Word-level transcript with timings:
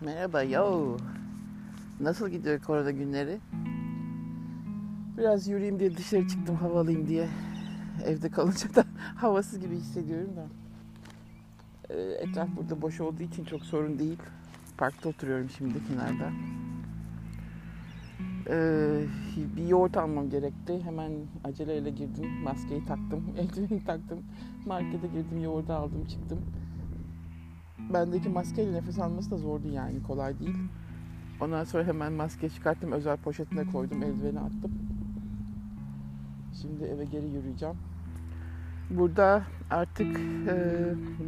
Merhaba 0.00 0.42
yo. 0.42 0.96
Nasıl 2.00 2.28
gidiyor 2.28 2.60
korona 2.60 2.90
günleri? 2.90 3.38
Biraz 5.18 5.48
yürüyeyim 5.48 5.80
diye 5.80 5.96
dışarı 5.96 6.28
çıktım 6.28 6.56
havalıyım 6.56 7.08
diye. 7.08 7.28
Evde 8.04 8.30
kalınca 8.30 8.74
da 8.74 8.84
havasız 9.16 9.60
gibi 9.60 9.76
hissediyorum 9.76 10.30
da. 10.36 10.46
Ee, 11.94 12.00
Etraf 12.00 12.48
burada 12.56 12.82
boş 12.82 13.00
olduğu 13.00 13.22
için 13.22 13.44
çok 13.44 13.62
sorun 13.62 13.98
değil. 13.98 14.18
Parkta 14.78 15.08
oturuyorum 15.08 15.50
şimdi 15.50 15.74
kenarda. 15.88 16.30
Ee, 18.48 19.04
bir 19.56 19.66
yoğurt 19.66 19.96
almam 19.96 20.30
gerekti. 20.30 20.82
Hemen 20.84 21.12
aceleyle 21.44 21.90
girdim. 21.90 22.26
Maskeyi 22.44 22.84
taktım. 22.84 23.24
Eldiveni 23.38 23.84
taktım. 23.84 24.18
Markete 24.66 25.06
girdim. 25.06 25.42
Yoğurdu 25.42 25.72
aldım 25.72 26.04
çıktım. 26.04 26.38
Bendeki 27.94 28.28
maskeyle 28.28 28.72
nefes 28.72 28.98
alması 28.98 29.30
da 29.30 29.36
zordu 29.36 29.68
yani. 29.68 30.02
Kolay 30.02 30.38
değil. 30.38 30.56
Ondan 31.40 31.64
sonra 31.64 31.84
hemen 31.84 32.12
maske 32.12 32.48
çıkarttım. 32.48 32.92
Özel 32.92 33.16
poşetine 33.16 33.64
koydum. 33.64 34.02
Eldiveni 34.02 34.40
attım. 34.40 34.72
Şimdi 36.62 36.84
eve 36.84 37.04
geri 37.04 37.26
yürüyeceğim. 37.26 37.76
Burada 38.90 39.42
artık 39.70 40.20
e, 40.48 40.54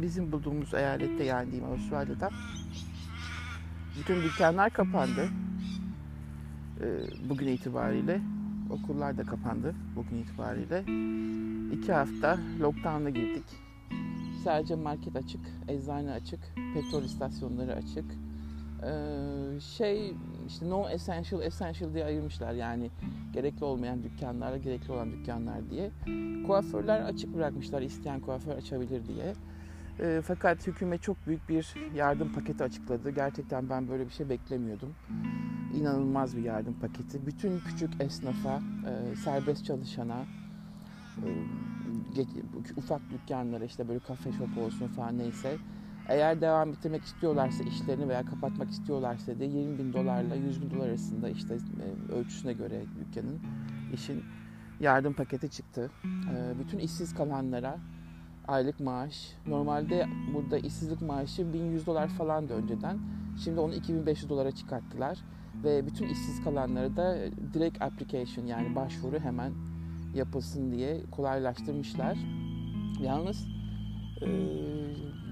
bizim 0.01 0.31
bulduğumuz 0.31 0.73
eyalette 0.73 1.23
yani 1.23 1.51
diyeyim 1.51 1.69
Avustralya'da 1.71 2.29
bütün 3.99 4.15
dükkanlar 4.15 4.69
kapandı. 4.69 5.29
E, 6.81 6.85
bugün 7.29 7.47
itibariyle 7.47 8.21
okullar 8.69 9.17
da 9.17 9.23
kapandı 9.23 9.75
bugün 9.95 10.17
itibariyle. 10.17 10.83
İki 11.75 11.93
hafta 11.93 12.39
lockdown'a 12.61 13.09
girdik. 13.09 13.62
Sadece 14.43 14.75
market 14.75 15.15
açık, 15.15 15.41
eczane 15.67 16.11
açık, 16.11 16.39
petrol 16.73 17.03
istasyonları 17.03 17.73
açık. 17.73 18.05
Ee, 18.83 19.59
şey 19.59 20.15
işte 20.47 20.69
no 20.69 20.89
essential, 20.89 21.41
essential 21.41 21.93
diye 21.93 22.05
ayırmışlar 22.05 22.53
yani 22.53 22.89
gerekli 23.33 23.65
olmayan 23.65 24.03
dükkanlarla 24.03 24.57
gerekli 24.57 24.91
olan 24.91 25.11
dükkanlar 25.11 25.69
diye. 25.69 25.91
Kuaförler 26.47 27.01
açık 27.01 27.35
bırakmışlar 27.35 27.81
isteyen 27.81 28.19
kuaför 28.19 28.51
açabilir 28.51 29.01
diye. 29.07 29.33
E, 29.99 30.21
fakat 30.21 30.67
hükümet 30.67 31.01
çok 31.01 31.27
büyük 31.27 31.49
bir 31.49 31.73
yardım 31.95 32.33
paketi 32.33 32.63
açıkladı. 32.63 33.09
Gerçekten 33.09 33.69
ben 33.69 33.87
böyle 33.87 34.05
bir 34.05 34.11
şey 34.11 34.29
beklemiyordum. 34.29 34.95
İnanılmaz 35.75 36.37
bir 36.37 36.43
yardım 36.43 36.73
paketi. 36.73 37.25
Bütün 37.25 37.59
küçük 37.59 38.01
esnafa, 38.01 38.61
e, 38.87 39.15
serbest 39.15 39.65
çalışana, 39.65 40.25
e, 41.17 41.27
ufak 42.77 43.01
dükkanlara 43.09 43.65
işte 43.65 43.87
böyle 43.87 43.99
kafe 43.99 44.31
shop 44.31 44.57
olsun 44.57 44.87
falan 44.87 45.17
neyse. 45.17 45.57
Eğer 46.07 46.41
devam 46.41 46.69
ettirmek 46.69 47.03
istiyorlarsa 47.03 47.63
işlerini 47.63 48.09
veya 48.09 48.25
kapatmak 48.25 48.69
istiyorlarsa 48.69 49.39
de 49.39 49.45
20 49.45 49.77
bin 49.77 49.93
dolarla 49.93 50.35
100 50.35 50.61
bin 50.61 50.69
dolar 50.71 50.87
arasında 50.87 51.29
işte 51.29 51.53
e, 51.53 52.13
ölçüsüne 52.13 52.53
göre 52.53 52.83
dükkanın 52.99 53.39
işin 53.93 54.23
yardım 54.79 55.13
paketi 55.13 55.49
çıktı. 55.49 55.91
E, 56.05 56.59
bütün 56.59 56.79
işsiz 56.79 57.15
kalanlara 57.15 57.77
aylık 58.47 58.79
maaş. 58.79 59.35
Normalde 59.47 60.07
burada 60.33 60.57
işsizlik 60.57 61.01
maaşı 61.01 61.53
1100 61.53 61.85
dolar 61.85 62.07
falan 62.07 62.49
da 62.49 62.53
önceden. 62.53 62.99
Şimdi 63.43 63.59
onu 63.59 63.73
2500 63.73 64.29
dolara 64.29 64.51
çıkarttılar. 64.51 65.19
Ve 65.63 65.85
bütün 65.85 66.07
işsiz 66.07 66.43
kalanlara 66.43 66.95
da 66.95 67.17
direkt 67.53 67.81
application 67.81 68.45
yani 68.45 68.75
başvuru 68.75 69.19
hemen 69.19 69.53
yapılsın 70.13 70.71
diye 70.71 71.01
kolaylaştırmışlar. 71.11 72.17
Yalnız 73.01 73.47
e, 74.21 74.27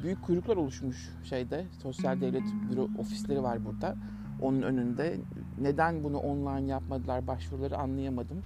büyük 0.03 0.21
kuyruklar 0.21 0.57
oluşmuş 0.57 1.09
şeyde. 1.23 1.65
Sosyal 1.81 2.21
devlet 2.21 2.43
büro 2.71 2.87
ofisleri 2.97 3.43
var 3.43 3.65
burada. 3.65 3.95
Onun 4.41 4.61
önünde. 4.61 5.17
Neden 5.61 6.03
bunu 6.03 6.17
online 6.17 6.71
yapmadılar 6.71 7.27
başvuruları 7.27 7.77
anlayamadım. 7.77 8.43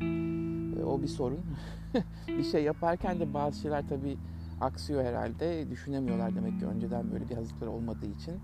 E, 0.80 0.84
o 0.84 1.02
bir 1.02 1.08
sorun. 1.08 1.40
bir 2.28 2.44
şey 2.44 2.64
yaparken 2.64 3.20
de 3.20 3.34
bazı 3.34 3.62
şeyler 3.62 3.88
tabii 3.90 4.18
aksıyor 4.62 5.04
herhalde. 5.04 5.70
Düşünemiyorlar 5.72 6.36
demek 6.36 6.60
ki 6.60 6.66
önceden 6.66 7.12
böyle 7.12 7.30
bir 7.30 7.36
hazırlıkları 7.36 7.72
olmadığı 7.72 8.06
için. 8.06 8.40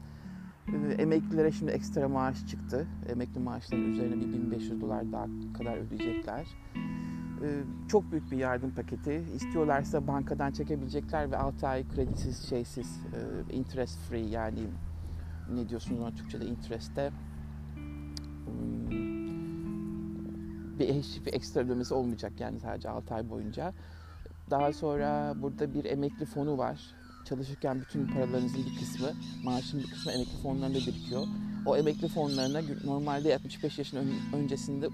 E, 0.68 0.94
emeklilere 0.94 1.52
şimdi 1.52 1.72
ekstra 1.72 2.10
maaş 2.10 2.48
çıktı. 2.48 2.88
Emekli 3.10 3.40
maaşlarının 3.40 3.92
üzerine 3.92 4.16
bir 4.16 4.34
1500 4.34 4.82
dolar 4.82 5.12
daha 5.12 5.26
kadar 5.58 5.78
ödeyecekler. 5.78 6.48
E, 7.44 7.64
çok 7.88 8.12
büyük 8.12 8.32
bir 8.32 8.38
yardım 8.38 8.72
paketi. 8.72 9.24
İstiyorlarsa 9.36 10.08
bankadan 10.08 10.52
çekebilecekler 10.52 11.32
ve 11.32 11.38
6 11.38 11.68
ay 11.68 11.88
kredisiz, 11.88 12.50
şeysiz, 12.50 13.00
e, 13.14 13.54
interest 13.54 14.00
free 14.00 14.26
yani 14.26 14.60
ne 15.54 15.70
diyorsunuz 15.70 16.02
ona 16.02 16.16
Türkçe'de 16.16 16.46
interest'te 16.46 17.12
hmm, 18.46 18.92
bir, 20.80 21.26
bir 21.26 21.34
ekstra 21.34 21.62
ödemesi 21.62 21.94
olmayacak 21.94 22.34
yani 22.40 22.60
sadece 22.60 22.90
6 22.90 23.16
ay 23.16 23.30
boyunca. 23.30 23.74
Daha 24.50 24.74
sonra 24.74 25.34
burada 25.42 25.74
bir 25.74 25.86
emekli 25.86 26.26
fonu 26.26 26.58
var. 26.58 26.82
Çalışırken 27.26 27.82
bütün 27.82 28.08
paralarınızın 28.08 28.66
bir 28.66 28.80
kısmı, 28.80 29.08
maaşın 29.44 29.80
bir 29.80 29.90
kısmı 29.90 30.12
emekli 30.12 30.38
fonlarında 30.44 30.78
birikiyor. 30.78 31.24
O 31.66 31.78
emekli 31.78 32.08
fonlarına 32.08 32.62
normalde 32.86 33.36
65 33.36 33.78
yaşın 33.78 34.12
öncesinde 34.34 34.88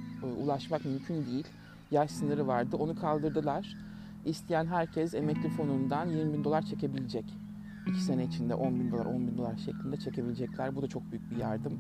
ulaşmak 0.44 0.86
mümkün 0.86 1.26
değil 1.26 1.48
yaş 1.92 2.12
sınırı 2.12 2.48
vardı. 2.48 2.78
Onu 2.78 2.96
kaldırdılar. 2.96 3.78
İsteyen 4.26 4.66
herkes 4.66 5.14
emekli 5.14 5.50
fonundan 5.50 6.10
20 6.10 6.34
bin 6.34 6.44
dolar 6.44 6.62
çekebilecek. 6.62 7.26
2 7.88 8.02
sene 8.02 8.24
içinde 8.24 8.56
10 8.56 8.80
bin 8.80 8.92
dolar, 8.92 9.06
10 9.06 9.28
bin 9.28 9.38
dolar 9.38 9.58
şeklinde 9.58 9.98
çekebilecekler. 9.98 10.76
Bu 10.76 10.82
da 10.82 10.88
çok 10.88 11.12
büyük 11.12 11.32
bir 11.32 11.36
yardım. 11.36 11.80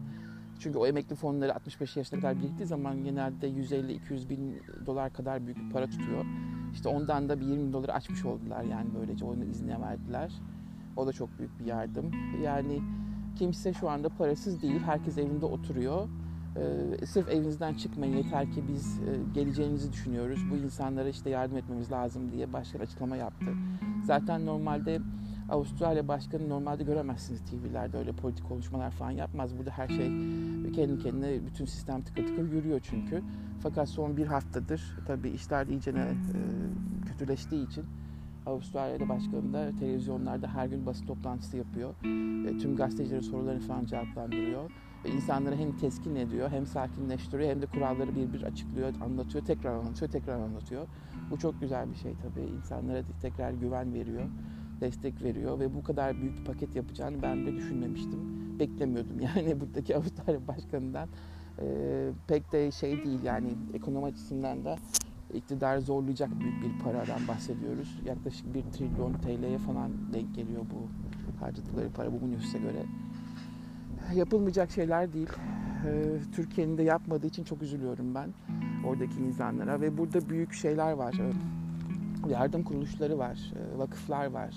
Çünkü 0.59 0.77
o 0.77 0.87
emekli 0.87 1.15
fonları 1.15 1.55
65 1.55 1.97
yaşına 1.97 2.19
kadar 2.19 2.39
biriktiği 2.39 2.65
zaman 2.65 3.03
genelde 3.03 3.49
150-200 3.49 4.29
bin 4.29 4.61
dolar 4.85 5.13
kadar 5.13 5.45
büyük 5.45 5.57
bir 5.57 5.69
para 5.69 5.89
tutuyor. 5.89 6.25
İşte 6.73 6.89
ondan 6.89 7.29
da 7.29 7.39
bir 7.39 7.45
20 7.45 7.67
bin 7.67 7.73
doları 7.73 7.93
açmış 7.93 8.25
oldular 8.25 8.63
yani 8.63 8.89
böylece 8.99 9.25
onu 9.25 9.43
izne 9.43 9.81
verdiler. 9.81 10.31
O 10.97 11.07
da 11.07 11.13
çok 11.13 11.39
büyük 11.39 11.59
bir 11.59 11.65
yardım. 11.65 12.11
Yani 12.43 12.81
kimse 13.35 13.73
şu 13.73 13.89
anda 13.89 14.09
parasız 14.09 14.61
değil. 14.61 14.79
Herkes 14.79 15.17
evinde 15.17 15.45
oturuyor 15.45 16.09
ee, 16.57 17.05
sırf 17.05 17.29
evinizden 17.29 17.73
çıkmayın 17.73 18.17
yeter 18.17 18.51
ki 18.51 18.63
biz 18.67 18.99
e, 18.99 19.33
geleceğinizi 19.33 19.91
düşünüyoruz. 19.91 20.39
Bu 20.51 20.55
insanlara 20.57 21.09
işte 21.09 21.29
yardım 21.29 21.57
etmemiz 21.57 21.91
lazım 21.91 22.31
diye 22.31 22.53
başkan 22.53 22.79
açıklama 22.79 23.15
yaptı. 23.15 23.45
Zaten 24.05 24.45
normalde 24.45 24.99
Avustralya 25.49 26.07
Başkanı 26.07 26.49
normalde 26.49 26.83
göremezsiniz 26.83 27.41
TV'lerde 27.41 27.97
öyle 27.97 28.11
politik 28.11 28.47
konuşmalar 28.47 28.91
falan 28.91 29.11
yapmaz. 29.11 29.57
Burada 29.57 29.71
her 29.71 29.87
şey 29.87 30.07
kendi 30.75 30.99
kendine 31.03 31.45
bütün 31.45 31.65
sistem 31.65 32.01
tıkır 32.01 32.27
tıkır 32.27 32.51
yürüyor 32.51 32.79
çünkü. 32.83 33.23
Fakat 33.63 33.89
son 33.89 34.17
bir 34.17 34.27
haftadır 34.27 34.97
tabii 35.07 35.29
işler 35.29 35.67
iyice 35.67 35.91
e, 35.91 36.13
kötüleştiği 37.07 37.67
için 37.67 37.85
Avustralya'da 38.45 39.09
başkanı 39.09 39.53
da 39.53 39.71
televizyonlarda 39.79 40.47
her 40.47 40.67
gün 40.67 40.85
basın 40.85 41.05
toplantısı 41.05 41.57
yapıyor. 41.57 41.93
E, 42.47 42.57
tüm 42.57 42.75
gazetecilerin 42.75 43.21
sorularını 43.21 43.59
falan 43.59 43.85
cevaplandırıyor 43.85 44.71
insanları 45.07 45.55
hem 45.55 45.77
teskin 45.77 46.15
ediyor 46.15 46.49
hem 46.49 46.65
sakinleştiriyor 46.65 47.49
hem 47.49 47.61
de 47.61 47.65
kuralları 47.65 48.15
bir 48.15 48.33
bir 48.33 48.43
açıklıyor, 48.43 48.93
anlatıyor, 49.01 49.45
tekrar 49.45 49.73
anlatıyor, 49.73 50.11
tekrar 50.11 50.39
anlatıyor. 50.39 50.87
Bu 51.31 51.39
çok 51.39 51.61
güzel 51.61 51.91
bir 51.91 51.95
şey 51.95 52.13
tabii. 52.13 52.45
İnsanlara 52.45 53.03
tekrar 53.21 53.51
güven 53.51 53.93
veriyor, 53.93 54.23
destek 54.81 55.23
veriyor 55.23 55.59
ve 55.59 55.75
bu 55.75 55.83
kadar 55.83 56.21
büyük 56.21 56.39
bir 56.39 56.45
paket 56.45 56.75
yapacağını 56.75 57.21
ben 57.21 57.45
de 57.45 57.55
düşünmemiştim. 57.55 58.19
Beklemiyordum 58.59 59.19
yani 59.35 59.61
buradaki 59.61 59.95
Avustralya 59.95 60.47
Başkanı'ndan. 60.47 61.09
Ee, 61.59 62.09
pek 62.27 62.51
de 62.51 62.71
şey 62.71 63.03
değil 63.03 63.23
yani 63.23 63.49
ekonomi 63.73 64.05
açısından 64.05 64.65
da 64.65 64.77
iktidar 65.33 65.77
zorlayacak 65.77 66.39
büyük 66.39 66.63
bir 66.63 66.83
paradan 66.83 67.27
bahsediyoruz. 67.27 67.99
Yaklaşık 68.05 68.53
1 68.53 68.61
trilyon 68.61 69.13
TL'ye 69.13 69.57
falan 69.57 69.91
denk 70.13 70.35
geliyor 70.35 70.61
bu 70.61 70.87
harcadıkları 71.39 71.89
para 71.89 72.11
bu 72.11 72.31
nüfusa 72.31 72.57
göre 72.57 72.85
yapılmayacak 74.15 74.71
şeyler 74.71 75.13
değil. 75.13 75.29
Ee, 75.85 76.17
Türkiye'nin 76.35 76.77
de 76.77 76.83
yapmadığı 76.83 77.27
için 77.27 77.43
çok 77.43 77.61
üzülüyorum 77.61 78.15
ben 78.15 78.33
oradaki 78.85 79.19
insanlara 79.19 79.81
ve 79.81 79.97
burada 79.97 80.29
büyük 80.29 80.53
şeyler 80.53 80.91
var. 80.91 81.13
Ee, 81.13 81.31
yardım 82.31 82.63
kuruluşları 82.63 83.17
var, 83.17 83.37
e, 83.55 83.77
vakıflar 83.77 84.25
var. 84.25 84.55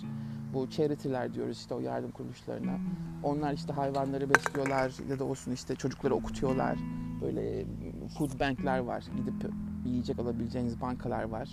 Bu 0.55 0.71
charity'ler 0.71 1.35
diyoruz 1.35 1.59
işte 1.59 1.75
o 1.75 1.81
yardım 1.81 2.11
kuruluşlarına. 2.11 2.79
Onlar 3.23 3.53
işte 3.53 3.73
hayvanları 3.73 4.31
besliyorlar 4.31 4.93
ya 5.11 5.19
da 5.19 5.25
olsun 5.25 5.53
işte 5.53 5.77
çocukları 5.77 6.15
okutuyorlar. 6.15 6.79
Böyle 7.23 7.65
food 8.19 8.41
bankler 8.41 8.79
var. 8.79 9.05
Gidip 9.17 9.53
yiyecek 9.85 10.19
alabileceğiniz 10.19 10.81
bankalar 10.81 11.23
var. 11.23 11.49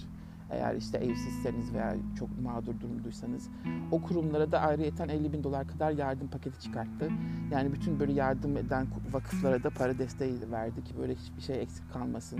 Eğer 0.51 0.75
işte 0.75 0.97
evsizseniz 0.97 1.73
veya 1.73 1.95
çok 2.19 2.41
mağdur 2.41 2.79
durumduysanız 2.79 3.49
o 3.91 4.01
kurumlara 4.01 4.51
da 4.51 4.59
ayrıyeten 4.59 5.09
50 5.09 5.33
bin 5.33 5.43
dolar 5.43 5.67
kadar 5.67 5.91
yardım 5.91 6.27
paketi 6.27 6.59
çıkarttı. 6.59 7.09
Yani 7.51 7.73
bütün 7.73 7.99
böyle 7.99 8.13
yardım 8.13 8.57
eden 8.57 8.87
vakıflara 9.11 9.63
da 9.63 9.69
para 9.69 9.97
desteği 9.97 10.51
verdi 10.51 10.83
ki 10.83 10.97
böyle 10.97 11.15
hiçbir 11.15 11.41
şey 11.41 11.61
eksik 11.61 11.91
kalmasın, 11.93 12.39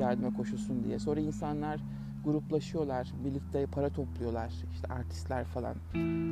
yardıma 0.00 0.32
koşulsun 0.34 0.84
diye. 0.84 0.98
Sonra 0.98 1.20
insanlar 1.20 1.80
gruplaşıyorlar, 2.24 3.12
birlikte 3.24 3.66
para 3.66 3.90
topluyorlar, 3.90 4.52
işte 4.72 4.88
artistler 4.88 5.44
falan. 5.44 5.74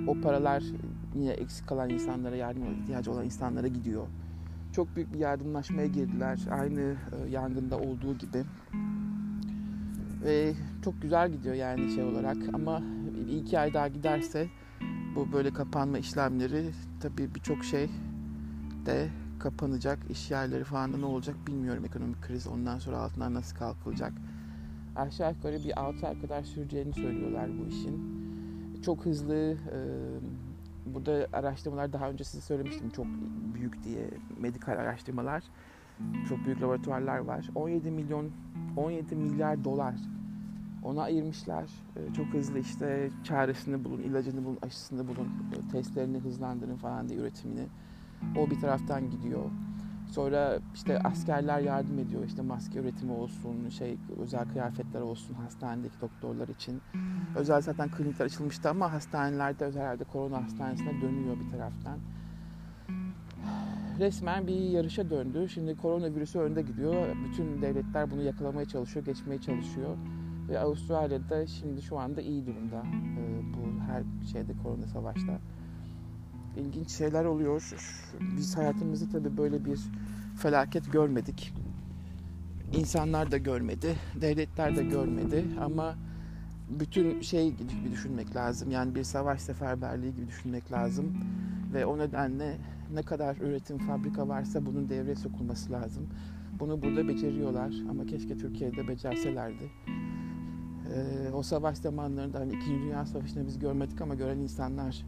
O 0.09 0.21
paralar 0.21 0.63
yine 1.15 1.31
eksik 1.31 1.69
kalan 1.69 1.91
insanlara, 1.91 2.37
yardıma 2.37 2.67
ihtiyacı 2.67 3.13
olan 3.13 3.25
insanlara 3.25 3.67
gidiyor. 3.67 4.07
çok 4.73 4.97
büyük 4.97 5.13
bir 5.15 5.19
yardımlaşmaya 5.19 5.87
girdiler. 5.87 6.39
Aynı 6.51 6.81
e, 6.81 7.31
yangında 7.31 7.79
olduğu 7.79 8.19
gibi. 8.19 8.45
Ve 10.25 10.53
çok 10.85 11.03
güzel 11.03 11.33
gidiyor 11.33 11.55
yani 11.55 11.95
şey 11.95 12.05
olarak 12.05 12.37
ama 12.53 12.83
bir 13.29 13.37
iki 13.37 13.59
ay 13.59 13.75
daha 13.75 13.89
giderse 13.89 14.49
bu 15.17 15.33
böyle 15.33 15.53
kapanma 15.53 15.99
işlemleri 15.99 16.71
tabii 17.01 17.35
birçok 17.35 17.65
şey 17.65 17.91
de 18.87 19.09
kapanacak. 19.39 19.99
iş 20.11 20.31
yerleri 20.31 20.65
falan 20.65 20.93
da 20.93 20.97
ne 20.97 21.05
olacak 21.05 21.37
bilmiyorum 21.47 21.85
ekonomik 21.85 22.23
kriz 22.23 22.47
ondan 22.47 22.79
sonra 22.79 22.99
altından 22.99 23.35
nasıl 23.35 23.57
kalkılacak. 23.57 24.13
Aşağı 24.97 25.33
yukarı 25.33 25.65
bir 25.65 25.81
6 25.81 26.07
ay 26.07 26.21
kadar 26.21 26.43
süreceğini 26.43 26.93
söylüyorlar 26.93 27.51
bu 27.59 27.67
işin. 27.67 28.25
Çok 28.83 29.05
hızlı 29.05 29.37
e, 29.53 29.79
burada 30.87 31.29
araştırmalar 31.33 31.93
daha 31.93 32.11
önce 32.11 32.25
size 32.25 32.41
söylemiştim 32.41 32.91
çok 32.91 33.07
büyük 33.55 33.85
diye 33.85 34.11
medikal 34.39 34.73
araştırmalar. 34.73 35.45
Çok 36.29 36.45
büyük 36.45 36.63
laboratuvarlar 36.63 37.19
var. 37.19 37.51
17 37.55 37.91
milyon 37.91 38.31
17 38.77 39.17
milyar 39.17 39.65
dolar 39.65 39.95
ona 40.85 41.03
ayırmışlar. 41.03 41.71
E, 41.97 42.13
çok 42.13 42.27
hızlı 42.27 42.59
işte 42.59 43.11
çaresini 43.25 43.85
bulun, 43.85 43.99
ilacını 43.99 44.45
bulun, 44.45 44.59
aşısını 44.63 45.09
bulun, 45.09 45.29
e, 45.53 45.73
testlerini 45.73 46.19
hızlandırın 46.19 46.77
falan 46.77 47.09
diye 47.09 47.21
üretimini. 47.21 47.67
O 48.39 48.51
bir 48.51 48.61
taraftan 48.61 49.11
gidiyor. 49.11 49.51
Sonra 50.13 50.59
işte 50.75 50.99
askerler 50.99 51.61
yardım 51.61 51.99
ediyor. 51.99 52.25
İşte 52.25 52.43
maske 52.43 52.79
üretimi 52.79 53.13
olsun, 53.13 53.69
şey 53.69 53.99
özel 54.19 54.49
kıyafetler 54.49 55.01
olsun 55.01 55.35
hastanedeki 55.35 56.01
doktorlar 56.01 56.49
için. 56.49 56.83
Özel 57.37 57.61
zaten 57.61 57.91
klinikler 57.91 58.25
açılmıştı 58.25 58.71
ama 58.71 58.93
hastanelerde 58.93 59.65
özellikle 59.65 60.05
korona 60.05 60.45
hastanesine 60.45 61.01
dönüyor 61.01 61.37
bir 61.41 61.51
taraftan. 61.51 61.99
Resmen 63.99 64.47
bir 64.47 64.55
yarışa 64.55 65.11
döndü. 65.11 65.49
Şimdi 65.49 65.77
koronavirüsü 65.77 66.39
önde 66.39 66.63
gidiyor. 66.63 67.17
Bütün 67.25 67.63
devletler 67.63 68.11
bunu 68.11 68.23
yakalamaya 68.23 68.67
çalışıyor, 68.67 69.07
geçmeye 69.07 69.41
çalışıyor. 69.41 69.97
Ve 70.49 70.59
Avustralya'da 70.59 71.47
şimdi 71.47 71.83
şu 71.83 71.99
anda 71.99 72.21
iyi 72.21 72.47
durumda. 72.47 72.83
Ee, 73.19 73.43
bu 73.55 73.81
her 73.81 74.03
şeyde 74.33 74.53
korona 74.63 74.87
savaşta. 74.87 75.39
İlginç 76.57 76.91
şeyler 76.91 77.25
oluyor. 77.25 77.75
Biz 78.37 78.57
hayatımızda 78.57 79.13
tabii 79.13 79.37
böyle 79.37 79.65
bir 79.65 79.81
felaket 80.39 80.93
görmedik. 80.93 81.55
İnsanlar 82.73 83.31
da 83.31 83.39
görmedi, 83.39 83.97
devletler 84.21 84.77
de 84.77 84.83
görmedi 84.83 85.45
ama 85.61 85.95
bütün 86.69 87.21
şey 87.21 87.51
gibi 87.51 87.91
düşünmek 87.93 88.37
lazım. 88.37 88.71
Yani 88.71 88.95
bir 88.95 89.05
savaş 89.05 89.41
seferberliği 89.41 90.15
gibi 90.15 90.27
düşünmek 90.27 90.73
lazım. 90.73 91.17
Ve 91.75 91.87
o 91.87 91.99
nedenle 91.99 92.57
ne 92.93 93.03
kadar 93.03 93.37
üretim 93.37 93.79
fabrika 93.79 94.29
varsa 94.29 94.67
bunun 94.67 94.89
devreye 94.89 95.17
sokulması 95.17 95.73
lazım. 95.73 96.09
Bunu 96.61 96.83
burada 96.83 97.09
beceriyorlar 97.09 97.75
ama 97.91 98.07
keşke 98.07 98.37
Türkiye'de 98.37 98.89
becerselerdi. 98.89 99.71
Ee, 100.95 101.31
o 101.33 101.43
savaş 101.43 101.79
zamanlarında 101.79 102.41
hani 102.41 102.53
İkinci 102.53 102.83
Dünya 102.83 103.07
Savaşı'nı 103.07 103.47
biz 103.47 103.59
görmedik 103.59 104.01
ama 104.01 104.15
gören 104.15 104.39
insanlar 104.39 105.07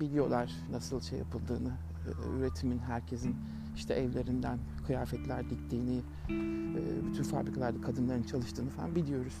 biliyorlar 0.00 0.52
nasıl 0.72 1.00
şey 1.00 1.18
yapıldığını, 1.18 1.72
e, 2.06 2.38
üretimin 2.38 2.78
herkesin 2.78 3.36
işte 3.76 3.94
evlerinden 3.94 4.58
kıyafetler 4.86 5.50
diktiğini, 5.50 6.02
e, 6.30 7.06
bütün 7.06 7.22
fabrikalarda 7.22 7.80
kadınların 7.80 8.22
çalıştığını 8.22 8.70
falan 8.70 8.94
biliyoruz. 8.94 9.36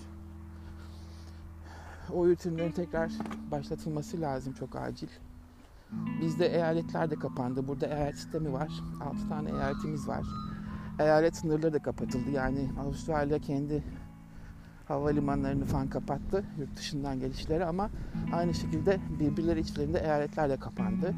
O 2.12 2.26
üretimlerin 2.26 2.72
tekrar 2.72 3.12
başlatılması 3.50 4.20
lazım 4.20 4.52
çok 4.52 4.76
acil. 4.76 5.08
Bizde 6.20 6.46
eyaletler 6.46 7.10
de 7.10 7.14
kapandı. 7.14 7.68
Burada 7.68 7.86
eyalet 7.86 8.16
sistemi 8.16 8.52
var. 8.52 8.70
6 9.00 9.28
tane 9.28 9.50
eyaletimiz 9.50 10.08
var. 10.08 10.26
Eyalet 10.98 11.36
sınırları 11.36 11.72
da 11.72 11.78
kapatıldı. 11.78 12.30
Yani 12.30 12.68
Avustralya 12.80 13.38
kendi 13.38 13.84
havalimanlarını 14.88 15.64
falan 15.64 15.88
kapattı 15.88 16.44
yurt 16.58 16.76
dışından 16.76 17.20
gelişleri 17.20 17.64
ama 17.64 17.90
aynı 18.32 18.54
şekilde 18.54 19.00
birbirleri 19.20 19.60
içlerinde 19.60 19.98
eyaletler 19.98 20.50
de 20.50 20.56
kapandı. 20.56 21.14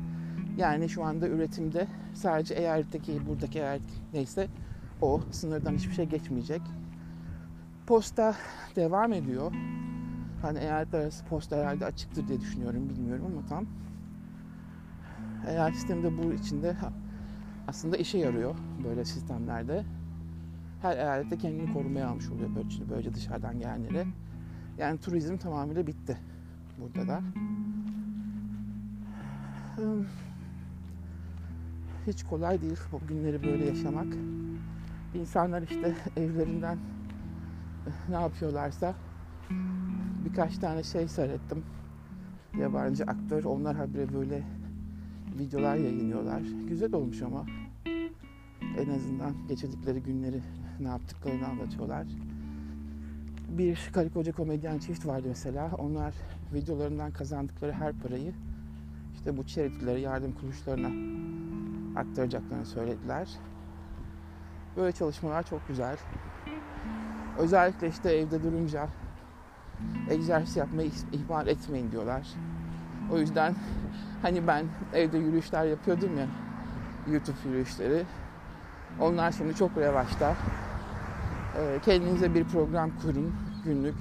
Yani 0.56 0.88
şu 0.88 1.04
anda 1.04 1.28
üretimde 1.28 1.86
sadece 2.14 2.54
eyaletteki 2.54 3.26
buradaki 3.26 3.58
eyalet 3.58 3.82
neyse 4.12 4.48
o 5.00 5.20
sınırdan 5.30 5.74
hiçbir 5.74 5.92
şey 5.92 6.04
geçmeyecek. 6.04 6.62
Posta 7.86 8.34
devam 8.76 9.12
ediyor. 9.12 9.52
Hani 10.42 10.58
eyaletler 10.58 11.00
arası 11.00 11.24
posta 11.24 11.56
herhalde 11.56 11.84
açıktır 11.84 12.28
diye 12.28 12.40
düşünüyorum 12.40 12.88
bilmiyorum 12.88 13.24
ama 13.32 13.46
tam. 13.46 13.66
Eyalet 15.48 15.74
sistemi 15.74 16.02
de 16.02 16.18
bu 16.18 16.32
içinde 16.32 16.76
aslında 17.68 17.96
işe 17.96 18.18
yarıyor 18.18 18.54
böyle 18.84 19.04
sistemlerde 19.04 19.84
her 20.82 20.96
eyalette 20.96 21.38
kendini 21.38 21.72
korumaya 21.72 22.08
almış 22.08 22.30
oluyor 22.30 22.50
böylece, 22.56 22.90
böylece 22.90 23.14
dışarıdan 23.14 23.58
gelenleri. 23.58 24.06
Yani 24.78 24.98
turizm 24.98 25.36
tamamıyla 25.36 25.86
bitti 25.86 26.18
burada 26.78 27.08
da. 27.08 27.22
Hiç 32.06 32.24
kolay 32.24 32.62
değil 32.62 32.80
bu 32.92 33.06
günleri 33.06 33.42
böyle 33.42 33.64
yaşamak. 33.64 34.14
İnsanlar 35.14 35.62
işte 35.62 35.94
evlerinden 36.16 36.78
ne 38.08 38.14
yapıyorlarsa 38.14 38.94
birkaç 40.24 40.58
tane 40.58 40.82
şey 40.82 41.08
seyrettim. 41.08 41.64
Yabancı 42.58 43.04
aktör 43.04 43.44
onlar 43.44 43.76
habire 43.76 44.14
böyle 44.14 44.42
videolar 45.38 45.76
yayınlıyorlar. 45.76 46.42
Güzel 46.68 46.94
olmuş 46.94 47.22
ama 47.22 47.46
en 48.78 48.90
azından 48.90 49.34
geçirdikleri 49.48 50.02
günleri 50.02 50.40
ne 50.80 50.88
yaptıklarını 50.88 51.46
anlatıyorlar. 51.46 52.06
Bir 53.48 53.90
karı 53.92 54.12
koca 54.12 54.32
komedyen 54.32 54.78
çift 54.78 55.06
vardı 55.06 55.26
mesela. 55.28 55.70
Onlar 55.78 56.14
videolarından 56.54 57.12
kazandıkları 57.12 57.72
her 57.72 57.92
parayı 57.92 58.32
işte 59.14 59.36
bu 59.36 59.46
charity'lere, 59.46 60.00
yardım 60.00 60.32
kuruluşlarına 60.32 60.88
aktaracaklarını 62.00 62.66
söylediler. 62.66 63.28
Böyle 64.76 64.92
çalışmalar 64.92 65.42
çok 65.42 65.68
güzel. 65.68 65.96
Özellikle 67.38 67.88
işte 67.88 68.10
evde 68.10 68.42
durunca 68.42 68.88
egzersiz 70.10 70.56
yapmayı 70.56 70.90
ihmal 71.12 71.46
etmeyin 71.46 71.92
diyorlar. 71.92 72.28
O 73.12 73.18
yüzden 73.18 73.54
hani 74.22 74.46
ben 74.46 74.66
evde 74.94 75.18
yürüyüşler 75.18 75.64
yapıyordum 75.64 76.18
ya 76.18 76.26
YouTube 77.12 77.36
yürüyüşleri. 77.44 78.04
Onlar 79.00 79.32
şimdi 79.32 79.54
çok 79.54 79.78
revaçta. 79.78 80.34
Ee, 81.58 81.78
kendinize 81.84 82.34
bir 82.34 82.44
program 82.44 82.90
kurun 83.02 83.34
günlük. 83.64 83.94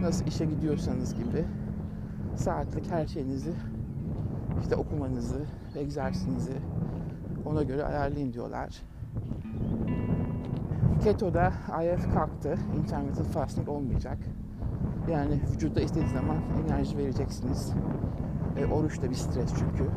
Nasıl 0.00 0.26
işe 0.26 0.44
gidiyorsanız 0.44 1.14
gibi. 1.14 1.44
Saatlik 2.36 2.90
her 2.90 3.06
şeyinizi 3.06 3.52
işte 4.62 4.76
okumanızı, 4.76 5.44
egzersizinizi 5.76 6.52
ona 7.46 7.62
göre 7.62 7.84
ayarlayın 7.84 8.32
diyorlar. 8.32 8.82
Keto'da 11.02 11.52
IF 11.82 12.14
kalktı. 12.14 12.58
Intermittent 12.78 13.26
fasting 13.26 13.68
olmayacak. 13.68 14.18
Yani 15.10 15.40
vücuda 15.52 15.80
istediği 15.80 16.08
zaman 16.08 16.36
enerji 16.66 16.98
vereceksiniz. 16.98 17.72
E, 18.56 18.66
oruç 18.66 19.02
da 19.02 19.10
bir 19.10 19.14
stres 19.14 19.50
çünkü. 19.58 19.90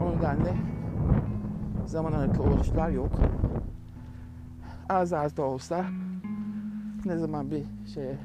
O 0.00 0.16
nedenle 0.16 0.54
zaman 1.86 2.12
aralıklı 2.12 2.42
oruçlar 2.42 2.90
yok. 2.90 3.12
Az 4.88 5.12
az 5.12 5.36
da 5.36 5.42
olsa 5.42 5.84
ne 7.04 7.18
zaman 7.18 7.50
bir 7.50 7.64
şeye 7.94 8.16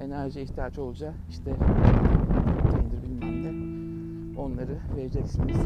enerji 0.00 0.40
ihtiyaç 0.40 0.78
olacak 0.78 1.14
işte 1.30 1.56
peynir 2.72 3.02
bilmem 3.02 3.42
ne 3.42 4.38
onları 4.40 4.78
vereceksiniz. 4.96 5.56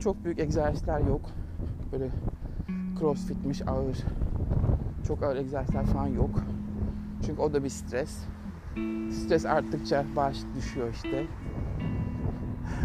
Çok 0.00 0.24
büyük 0.24 0.38
egzersizler 0.38 1.00
yok. 1.00 1.20
Böyle 1.92 2.08
crossfitmiş 2.98 3.68
ağır 3.68 4.04
çok 5.06 5.22
ağır 5.22 5.36
egzersizler 5.36 5.84
falan 5.84 6.06
yok. 6.06 6.30
Çünkü 7.26 7.40
o 7.40 7.52
da 7.52 7.64
bir 7.64 7.68
stres. 7.68 8.24
Stres 9.10 9.46
arttıkça 9.46 10.04
baş 10.16 10.38
düşüyor 10.56 10.88
işte. 10.94 11.26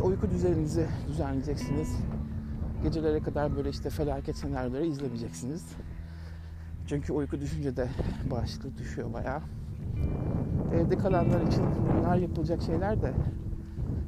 Uyku 0.04 0.30
düzeninizi 0.30 0.88
düzenleyeceksiniz. 1.08 1.98
Gecelere 2.84 3.20
kadar 3.20 3.56
böyle 3.56 3.70
işte 3.70 3.90
felaket 3.90 4.38
senaryoları 4.38 4.86
izlemeyeceksiniz. 4.86 5.66
Çünkü 6.88 7.14
uyku 7.14 7.42
düşünce 7.42 7.78
de 7.78 7.88
bağışıklık 8.32 8.78
düşüyor 8.78 9.14
bayağı. 9.14 9.42
Evde 10.74 10.98
kalanlar 10.98 11.42
için 11.42 11.64
bunlar 11.98 12.16
yapılacak 12.16 12.62
şeyler 12.62 13.02
de 13.02 13.14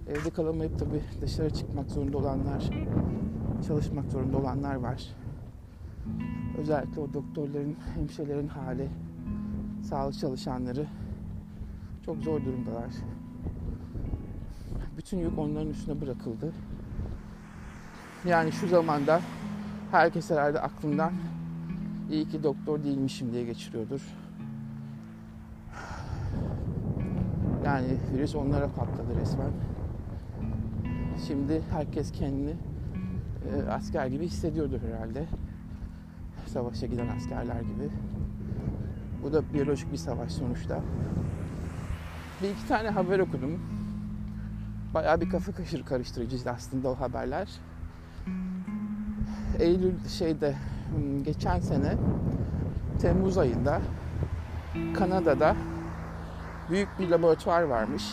evde 0.08 0.30
kalamayıp 0.30 0.80
tabii 0.80 1.02
dışarı 1.22 1.50
çıkmak 1.50 1.92
zorunda 1.92 2.18
olanlar, 2.18 2.70
çalışmak 3.68 4.12
zorunda 4.12 4.38
olanlar 4.38 4.76
var. 4.76 5.16
Özellikle 6.58 7.02
o 7.02 7.14
doktorların, 7.14 7.76
hemşirelerin 7.96 8.48
hali, 8.48 8.90
sağlık 9.82 10.14
çalışanları 10.14 10.88
çok 12.06 12.18
zor 12.18 12.46
durumdalar. 12.46 12.92
Bütün 14.98 15.18
yük 15.18 15.40
onların 15.40 15.70
üstüne 15.70 16.02
bırakıldı. 16.02 16.54
Yani 18.26 18.52
şu 18.52 18.68
zamanda 18.68 19.22
herkes 19.92 20.30
herhalde 20.30 20.60
aklından 20.60 21.14
iyi 22.12 22.28
ki 22.28 22.44
doktor 22.44 22.84
değilmişim 22.84 23.34
diye 23.34 23.46
geçiriyordur. 23.46 24.02
Yani 27.66 27.88
virüs 28.14 28.36
onlara 28.36 28.68
patladı 28.68 29.20
resmen. 29.22 29.52
Şimdi 31.28 31.62
herkes 31.72 32.12
kendini 32.12 32.54
e, 33.54 33.70
asker 33.70 34.08
gibi 34.08 34.26
hissediyordur 34.26 34.80
herhalde. 34.82 35.26
Savaşa 36.46 36.86
giden 36.86 37.08
askerler 37.08 37.62
gibi. 37.62 37.90
Bu 39.24 39.34
da 39.34 39.54
biyolojik 39.54 39.92
bir 39.92 39.98
savaş 39.98 40.32
sonuçta. 40.32 40.82
Bir 42.44 42.50
iki 42.50 42.68
tane 42.68 42.90
haber 42.90 43.20
okudum. 43.20 43.60
Bayağı 44.94 45.22
bir 45.22 45.30
kafa 45.30 45.52
kaşır 45.52 45.86
karıştırıcı 45.86 46.52
aslında 46.52 46.90
o 46.90 47.00
haberler. 47.00 47.48
Eylül 49.60 50.08
şeyde 50.08 50.56
hmm, 50.96 51.24
geçen 51.24 51.60
sene 51.60 51.98
Temmuz 53.02 53.38
ayında 53.38 53.82
Kanada'da 54.94 55.56
büyük 56.70 57.00
bir 57.00 57.10
laboratuvar 57.10 57.62
varmış 57.62 58.04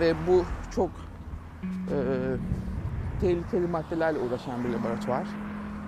ve 0.00 0.14
bu 0.26 0.44
çok 0.70 0.90
e, 1.90 1.96
tehlikeli 3.20 3.66
maddelerle 3.66 4.18
uğraşan 4.18 4.64
bir 4.64 4.68
laboratuvar. 4.68 5.26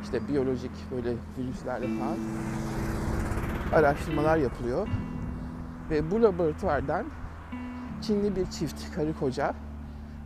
İşte 0.02 0.28
biyolojik 0.28 0.90
böyle 0.90 1.14
virüslerle 1.38 1.86
falan 1.98 2.16
araştırmalar 3.72 4.36
yapılıyor. 4.36 4.88
Ve 5.90 6.10
bu 6.10 6.22
laboratuvardan 6.22 7.06
Çinli 8.06 8.36
bir 8.36 8.46
çift, 8.46 8.94
karı 8.94 9.14
koca 9.14 9.54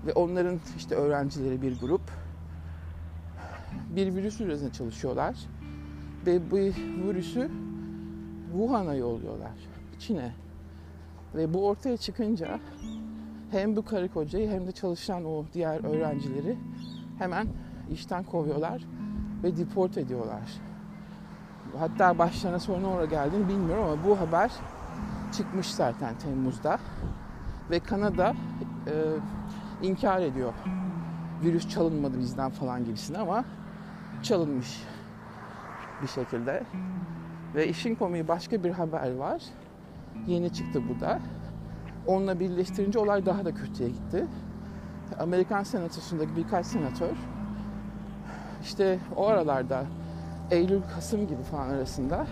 ve 0.07 0.13
onların 0.13 0.61
işte 0.77 0.95
öğrencileri 0.95 1.63
bir 1.63 1.81
grup 1.81 2.01
bir 3.97 4.15
virüs 4.15 4.41
üzerine 4.41 4.73
çalışıyorlar. 4.73 5.37
Ve 6.27 6.51
bu 6.51 6.57
virüsü 7.09 7.51
Wuhan'a 8.53 8.95
yolluyorlar. 8.95 9.53
Çin'e. 9.99 10.33
Ve 11.35 11.55
bu 11.55 11.67
ortaya 11.67 11.97
çıkınca 11.97 12.61
hem 13.51 13.77
bu 13.77 13.85
karı 13.85 14.09
kocayı 14.09 14.51
hem 14.51 14.67
de 14.67 14.73
çalışan 14.73 15.25
o 15.25 15.45
diğer 15.53 15.85
öğrencileri 15.85 16.59
hemen 17.19 17.47
işten 17.91 18.25
kovuyorlar 18.25 18.83
ve 19.43 19.57
deport 19.57 19.99
ediyorlar. 19.99 20.61
Hatta 21.79 22.19
başlarına 22.19 22.59
sonra 22.59 22.87
oraya 22.87 23.07
geldiğini 23.07 23.49
bilmiyorum 23.49 23.85
ama 23.85 24.05
bu 24.05 24.21
haber 24.21 24.51
çıkmış 25.33 25.75
zaten 25.75 26.19
Temmuz'da. 26.19 26.79
Ve 27.71 27.81
Kanada 27.81 28.35
e, 28.87 28.93
inkar 29.87 30.21
ediyor. 30.21 30.53
Virüs 31.45 31.69
çalınmadı 31.69 32.19
bizden 32.19 32.51
falan 32.51 32.85
gibisine 32.85 33.19
ama 33.19 33.45
çalınmış 34.23 34.85
bir 36.03 36.09
şekilde. 36.09 36.63
Ve 37.55 37.69
işin 37.69 37.95
komiği 37.95 38.29
başka 38.29 38.65
bir 38.65 38.71
haber 38.71 39.15
var. 39.15 39.43
Yeni 40.27 40.53
çıktı 40.53 40.83
bu 40.89 41.01
da. 41.01 41.21
Onunla 42.07 42.41
birleştirince 42.41 42.99
olay 42.99 43.27
daha 43.27 43.45
da 43.45 43.55
kötüye 43.55 43.89
gitti. 43.89 44.27
Amerikan 45.19 45.63
senatosundaki 45.63 46.37
birkaç 46.37 46.67
senatör 46.67 47.17
işte 48.63 48.99
o 49.17 49.27
aralarda 49.27 49.85
Eylül 50.51 50.83
Kasım 50.95 51.27
gibi 51.27 51.43
falan 51.43 51.69
arasında 51.69 52.27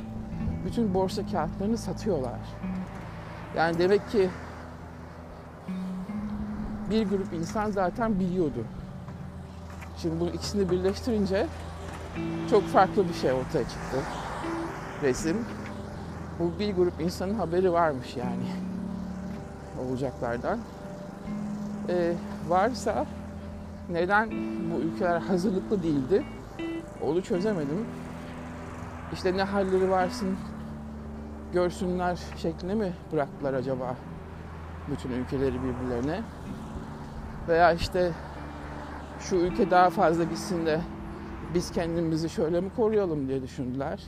bütün 0.66 0.94
borsa 0.94 1.26
kağıtlarını 1.26 1.78
satıyorlar. 1.78 2.40
Yani 3.56 3.78
demek 3.78 4.10
ki 4.10 4.30
bir 6.90 7.08
grup 7.08 7.32
insan 7.32 7.70
zaten 7.70 8.20
biliyordu. 8.20 8.64
Şimdi 9.96 10.20
bu 10.20 10.26
ikisini 10.26 10.70
birleştirince 10.70 11.46
çok 12.50 12.68
farklı 12.68 13.08
bir 13.08 13.14
şey 13.14 13.32
ortaya 13.32 13.64
çıktı. 13.64 13.96
Resim. 15.02 15.36
Bu 16.38 16.58
bir 16.58 16.74
grup 16.74 17.00
insanın 17.00 17.34
haberi 17.34 17.72
varmış 17.72 18.16
yani 18.16 18.46
olacaklardan. 19.88 20.58
Ee, 21.88 22.12
varsa 22.48 23.06
neden 23.90 24.30
bu 24.70 24.78
ülkeler 24.78 25.20
hazırlıklı 25.20 25.82
değildi? 25.82 26.24
Onu 27.02 27.22
çözemedim. 27.22 27.86
İşte 29.12 29.36
ne 29.36 29.42
halleri 29.42 29.90
varsın 29.90 30.36
görsünler 31.52 32.18
şeklinde 32.36 32.74
mi 32.74 32.92
bıraktılar 33.12 33.54
acaba 33.54 33.96
bütün 34.90 35.10
ülkeleri 35.10 35.54
birbirlerine? 35.62 36.22
Veya 37.48 37.72
işte 37.72 38.12
şu 39.20 39.36
ülke 39.36 39.70
daha 39.70 39.90
fazla 39.90 40.24
gitsin 40.24 40.66
de 40.66 40.80
biz 41.54 41.72
kendimizi 41.72 42.28
şöyle 42.28 42.60
mi 42.60 42.70
koruyalım 42.76 43.28
diye 43.28 43.42
düşündüler. 43.42 44.02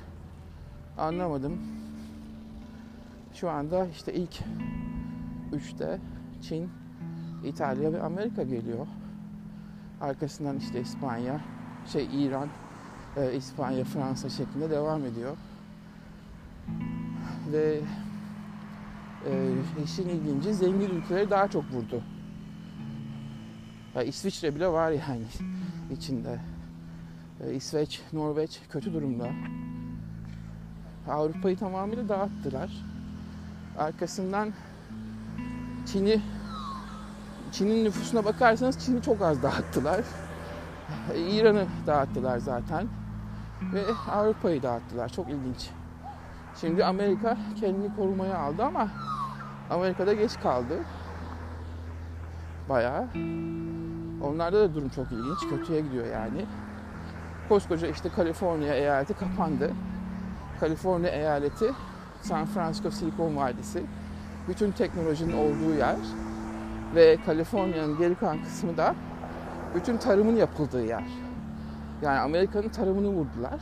Anlamadım. 0.99 1.59
Şu 3.35 3.50
anda 3.50 3.87
işte 3.87 4.14
ilk 4.14 4.38
üçte 5.52 6.00
Çin, 6.42 6.71
İtalya 7.45 7.92
ve 7.92 8.02
Amerika 8.02 8.42
geliyor. 8.42 8.87
Arkasından 10.00 10.57
işte 10.57 10.80
İspanya, 10.80 11.40
şey 11.92 12.09
İran, 12.12 12.49
e, 13.16 13.35
İspanya, 13.35 13.85
Fransa 13.85 14.28
şeklinde 14.28 14.71
devam 14.71 15.04
ediyor. 15.04 15.37
Ve 17.52 17.80
e, 19.26 19.52
işin 19.85 20.09
ilginci 20.09 20.54
zengin 20.54 20.90
ülkeleri 20.90 21.30
daha 21.30 21.49
çok 21.49 21.64
vurdu. 21.73 22.02
Ya 23.99 24.05
İsviçre 24.05 24.55
bile 24.55 24.69
var 24.69 24.90
yani 24.90 25.23
içinde. 25.90 26.40
E, 27.45 27.55
İsveç, 27.55 28.00
Norveç 28.12 28.61
kötü 28.71 28.95
durumda. 28.95 29.28
Avrupa'yı 31.09 31.57
tamamıyla 31.57 32.09
dağıttılar. 32.09 32.71
Arkasından 33.78 34.52
Çin'i 35.87 36.21
Çin'in 37.52 37.85
nüfusuna 37.85 38.25
bakarsanız 38.25 38.78
Çin'i 38.78 39.02
çok 39.02 39.23
az 39.23 39.43
dağıttılar. 39.43 40.05
İran'ı 41.17 41.67
dağıttılar 41.87 42.38
zaten. 42.38 42.88
Ve 43.73 43.85
Avrupa'yı 44.11 44.62
dağıttılar. 44.62 45.09
Çok 45.09 45.28
ilginç. 45.28 45.71
Şimdi 46.61 46.85
Amerika 46.85 47.37
kendini 47.61 47.97
korumaya 47.97 48.38
aldı 48.38 48.62
ama 48.62 48.88
Amerika'da 49.71 50.12
geç 50.12 50.40
kaldı. 50.40 50.75
Bayağı. 52.69 53.09
Onlarda 54.22 54.60
da 54.60 54.75
durum 54.75 54.88
çok 54.88 55.12
ilginç. 55.12 55.38
Kötüye 55.50 55.80
gidiyor 55.80 56.06
yani. 56.06 56.46
Koskoca 57.48 57.88
işte 57.88 58.08
Kaliforniya 58.08 58.75
eyaleti 58.75 59.14
kapandı. 59.14 59.70
Kaliforniya 60.60 61.12
eyaleti 61.12 61.72
San 62.22 62.46
Francisco 62.46 62.90
Silikon 62.90 63.37
Vadisi. 63.37 63.82
Bütün 64.48 64.70
teknolojinin 64.70 65.37
olduğu 65.37 65.75
yer. 65.78 65.96
Ve 66.94 67.18
Kaliforniya'nın 67.26 67.98
geri 67.98 68.14
kalan 68.14 68.42
kısmı 68.42 68.76
da 68.76 68.94
bütün 69.75 69.96
tarımın 69.96 70.37
yapıldığı 70.37 70.84
yer. 70.84 71.04
Yani 72.02 72.18
Amerika'nın 72.18 72.68
tarımını 72.68 73.08
vurdular. 73.08 73.60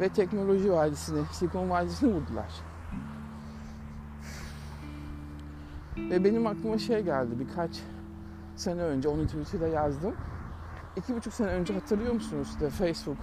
Ve 0.00 0.08
teknoloji 0.08 0.72
vadisini, 0.72 1.20
Silikon 1.32 1.70
Vadisi'ni 1.70 2.14
vurdular. 2.14 2.50
Ve 5.96 6.24
benim 6.24 6.46
aklıma 6.46 6.78
şey 6.78 7.02
geldi 7.02 7.30
birkaç 7.38 7.70
sene 8.56 8.82
önce, 8.82 9.08
onu 9.08 9.26
Twitter'da 9.26 9.68
yazdım. 9.68 10.14
İki 10.96 11.16
buçuk 11.16 11.32
sene 11.32 11.48
önce 11.48 11.74
hatırlıyor 11.74 12.12
musunuz? 12.12 12.48
İşte 12.50 12.70
Facebook 12.70 13.18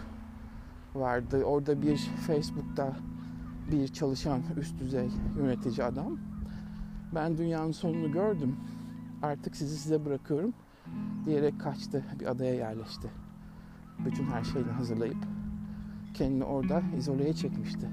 vardı. 0.95 1.43
Orada 1.43 1.81
bir 1.81 1.97
Facebook'ta 2.27 2.93
bir 3.71 3.87
çalışan 3.87 4.41
üst 4.57 4.79
düzey 4.79 5.09
yönetici 5.37 5.85
adam. 5.85 6.17
Ben 7.15 7.37
dünyanın 7.37 7.71
sonunu 7.71 8.11
gördüm. 8.11 8.55
Artık 9.21 9.55
sizi 9.55 9.77
size 9.77 10.05
bırakıyorum 10.05 10.53
diyerek 11.25 11.59
kaçtı. 11.61 12.03
Bir 12.19 12.25
adaya 12.25 12.53
yerleşti. 12.55 13.09
Bütün 14.05 14.25
her 14.25 14.43
şeyini 14.43 14.71
hazırlayıp 14.71 15.17
kendini 16.13 16.43
orada 16.43 16.81
izoleye 16.97 17.33
çekmişti. 17.33 17.89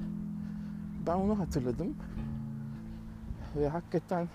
Ben 1.07 1.15
onu 1.15 1.39
hatırladım. 1.39 1.97
Ve 3.57 3.69
hakikaten 3.69 4.29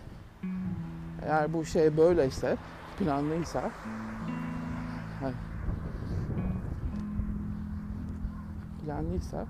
eğer 1.22 1.54
bu 1.54 1.66
şey 1.66 1.98
böyleyse, 1.98 2.58
planlıysa 3.00 3.72
planlıysa 8.86 9.46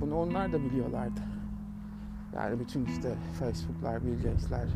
bunu 0.00 0.16
onlar 0.16 0.52
da 0.52 0.60
biliyorlardı. 0.60 1.20
Yani 2.34 2.60
bütün 2.60 2.84
işte 2.84 3.14
Facebook'lar, 3.38 4.04
Bill 4.04 4.22
Gates'ler, 4.22 4.68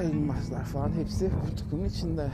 Elmas'lar 0.00 0.64
falan 0.64 0.92
hepsi 0.92 1.30
bu 1.50 1.56
takımın 1.56 1.84
içinde. 1.84 2.30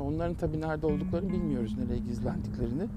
Onların 0.00 0.34
tabii 0.34 0.60
nerede 0.60 0.86
olduklarını 0.86 1.32
bilmiyoruz, 1.32 1.78
nereye 1.78 1.98
gizlendiklerini. 1.98 2.88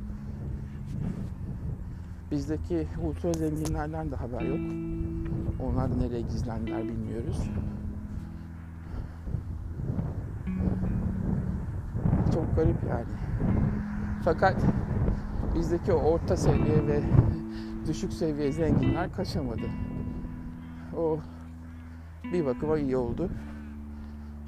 Bizdeki 2.31 2.87
ultra 3.03 3.33
zenginlerden 3.33 4.11
de 4.11 4.15
haber 4.15 4.41
yok. 4.41 4.59
Onlar 5.59 5.91
da 5.91 5.95
nereye 5.95 6.21
gizlendiler 6.21 6.83
bilmiyoruz. 6.83 7.49
Garip 12.57 12.83
yani. 12.89 13.05
Fakat 14.25 14.55
bizdeki 15.55 15.93
orta 15.93 16.37
seviye 16.37 16.87
ve 16.87 17.01
düşük 17.87 18.13
seviye 18.13 18.51
zenginler 18.51 19.13
kaçamadı. 19.13 19.69
O 20.97 21.19
bir 22.33 22.45
bakıma 22.45 22.77
iyi 22.77 22.97
oldu. 22.97 23.29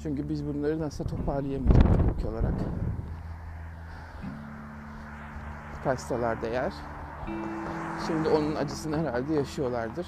Çünkü 0.02 0.28
biz 0.28 0.46
bunları 0.46 0.80
nasıl 0.80 1.04
toparlayamayacaktık 1.04 2.16
ülke 2.16 2.28
olarak. 2.28 2.54
Kaçsalar 5.84 6.42
değer. 6.42 6.72
Şimdi 8.06 8.28
onun 8.28 8.56
acısını 8.56 8.98
herhalde 8.98 9.34
yaşıyorlardır. 9.34 10.06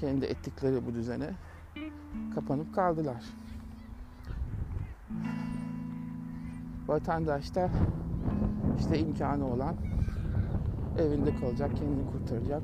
Kendi 0.00 0.24
ettikleri 0.24 0.86
bu 0.86 0.94
düzene 0.94 1.30
kapanıp 2.34 2.74
kaldılar. 2.74 3.24
Vatandaş 6.90 7.54
da 7.54 7.70
işte 8.78 8.98
imkanı 8.98 9.46
olan 9.46 9.76
evinde 10.98 11.36
kalacak, 11.36 11.76
kendini 11.76 12.10
kurtaracak. 12.12 12.62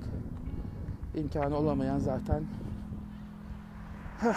İmkanı 1.15 1.57
olamayan 1.57 1.99
zaten 1.99 2.43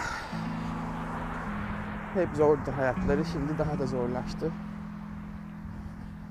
hep 2.14 2.28
zordu 2.34 2.72
hayatları. 2.76 3.24
Şimdi 3.24 3.58
daha 3.58 3.78
da 3.78 3.86
zorlaştı. 3.86 4.52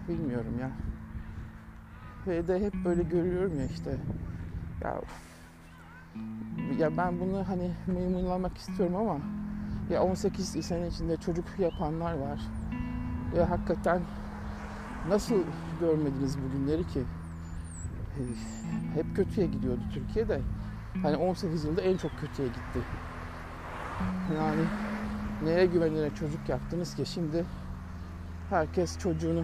Bilmiyorum 0.08 0.60
ya. 0.60 0.72
Ve 2.28 2.48
de 2.48 2.60
hep 2.60 2.74
böyle 2.86 3.04
görüyorum 3.04 3.60
ya 3.60 3.66
işte. 3.66 3.98
Ya 4.84 5.02
ya 6.80 6.98
ben 6.98 7.20
bunu 7.20 7.48
hani 7.48 7.72
mıyımlamak 7.88 8.58
istiyorum 8.58 8.96
ama 8.96 9.20
ya 9.90 10.04
18 10.04 10.66
sene 10.66 10.88
içinde 10.88 11.18
çocuk 11.18 11.46
yapanlar 11.60 12.14
var. 12.14 12.40
Ya 13.38 13.50
hakikaten 13.50 14.02
nasıl 15.10 15.44
görmediniz 15.80 16.38
bu 16.38 16.52
günleri 16.52 16.88
ki? 16.88 17.04
Hep 18.94 19.16
kötüye 19.16 19.48
gidiyordu 19.48 19.82
Türkiye'de. 19.94 20.42
Hani 21.02 21.18
18 21.18 21.64
yılda 21.66 21.82
en 21.82 21.98
çok 21.98 22.12
kötüye 22.20 22.48
gitti. 22.48 22.80
Yani 24.36 24.62
neye 25.44 25.66
güvenerek 25.66 26.16
çocuk 26.16 26.50
yaptınız 26.50 26.96
ki 26.96 27.06
şimdi 27.06 27.46
herkes 28.50 28.98
çocuğunu 28.98 29.44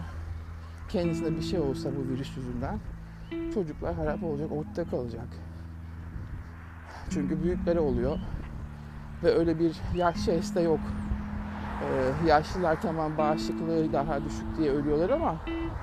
kendisine 0.90 1.38
bir 1.38 1.42
şey 1.42 1.60
olsa 1.60 1.90
bu 1.96 2.10
virüs 2.14 2.38
yüzünden 2.38 2.80
çocuklar 3.54 3.96
harap 3.96 4.24
olacak, 4.24 4.52
ortada 4.52 4.90
kalacak. 4.90 5.28
Çünkü 7.10 7.44
büyüklere 7.44 7.80
oluyor 7.80 8.20
ve 9.24 9.32
öyle 9.32 9.60
bir 9.60 9.76
yaş 9.96 10.18
şeysi 10.26 10.62
yok. 10.62 10.80
Ee, 11.82 12.28
yaşlılar 12.28 12.82
tamam 12.82 13.18
bağışıklığı 13.18 13.94
daha 13.94 14.26
düşük 14.26 14.58
diye 14.58 14.72
ölüyorlar 14.72 15.10
ama 15.10 15.36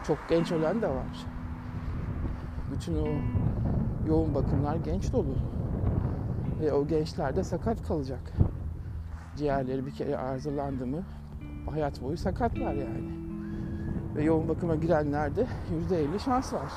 çok 0.07 0.19
genç 0.29 0.53
ölen 0.53 0.83
de 0.83 0.89
var. 0.89 1.27
Bütün 2.73 2.97
o 2.97 3.07
yoğun 4.09 4.35
bakımlar 4.35 4.77
genç 4.77 5.13
dolu. 5.13 5.37
Ve 6.61 6.73
o 6.73 6.87
gençler 6.87 7.37
de 7.37 7.45
sakat 7.45 7.89
kalacak. 7.89 8.33
Ciğerleri 9.37 9.87
bir 9.87 9.91
kere 9.91 10.17
arızalandı 10.17 10.87
mı 10.87 11.03
hayat 11.71 12.03
boyu 12.03 12.17
sakatlar 12.17 12.75
yani. 12.75 13.13
Ve 14.17 14.25
yoğun 14.25 14.49
bakıma 14.49 14.75
girenlerde 14.75 15.47
%50 15.91 16.19
şans 16.19 16.53
var. 16.53 16.73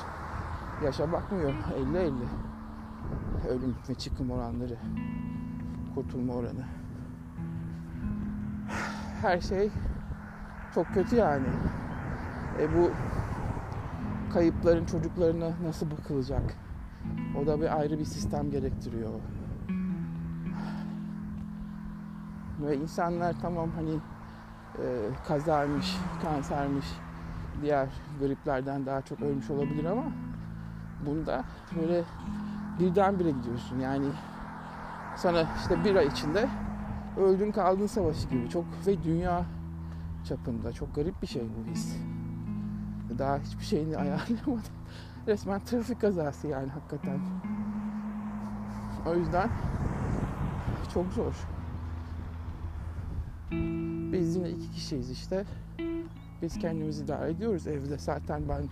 Yaşa 0.84 1.12
bakmıyor. 1.12 1.54
50-50. 1.94 2.12
Ölüm 3.48 3.76
ve 3.88 3.94
çıkım 3.94 4.30
oranları. 4.30 4.76
Kurtulma 5.94 6.34
oranı. 6.34 6.75
Her 9.22 9.40
şey 9.40 9.70
çok 10.74 10.86
kötü 10.94 11.16
yani. 11.16 11.46
E 12.60 12.76
bu 12.76 12.90
kayıpların 14.32 14.84
çocuklarına 14.84 15.50
nasıl 15.64 15.90
bakılacak? 15.90 16.54
O 17.42 17.46
da 17.46 17.60
bir 17.60 17.78
ayrı 17.78 17.98
bir 17.98 18.04
sistem 18.04 18.50
gerektiriyor. 18.50 19.10
Ve 22.60 22.76
insanlar 22.76 23.34
tamam 23.42 23.70
hani 23.76 23.94
e, 24.78 25.08
kazaymış, 25.28 25.96
kansermiş, 26.22 26.86
diğer 27.62 27.88
griplerden 28.20 28.86
daha 28.86 29.02
çok 29.02 29.20
ölmüş 29.20 29.50
olabilir 29.50 29.84
ama 29.84 30.04
bunda 31.06 31.44
böyle 31.80 32.02
birdenbire 32.80 33.30
gidiyorsun. 33.30 33.78
Yani 33.80 34.06
sana 35.16 35.44
işte 35.60 35.84
bir 35.84 35.96
ay 35.96 36.06
içinde 36.06 36.48
öldün 37.16 37.52
kaldın 37.52 37.86
savaşı 37.86 38.28
gibi 38.28 38.48
çok 38.48 38.64
ve 38.86 39.04
dünya 39.04 39.44
çapında 40.24 40.72
çok 40.72 40.94
garip 40.94 41.22
bir 41.22 41.26
şey 41.26 41.42
bu 41.42 41.70
his. 41.70 41.96
Daha 43.18 43.38
hiçbir 43.38 43.64
şeyini 43.64 43.96
ayarlayamadım. 43.96 44.72
Resmen 45.26 45.60
trafik 45.60 46.00
kazası 46.00 46.46
yani 46.46 46.70
hakikaten. 46.70 47.20
O 49.06 49.14
yüzden 49.14 49.50
çok 50.94 51.12
zor. 51.12 51.34
Biz 54.12 54.36
yine 54.36 54.50
iki 54.50 54.70
kişiyiz 54.70 55.10
işte. 55.10 55.44
Biz 56.42 56.58
kendimizi 56.58 57.04
idare 57.04 57.30
ediyoruz 57.30 57.66
evde. 57.66 57.98
Zaten 57.98 58.42
ben 58.48 58.62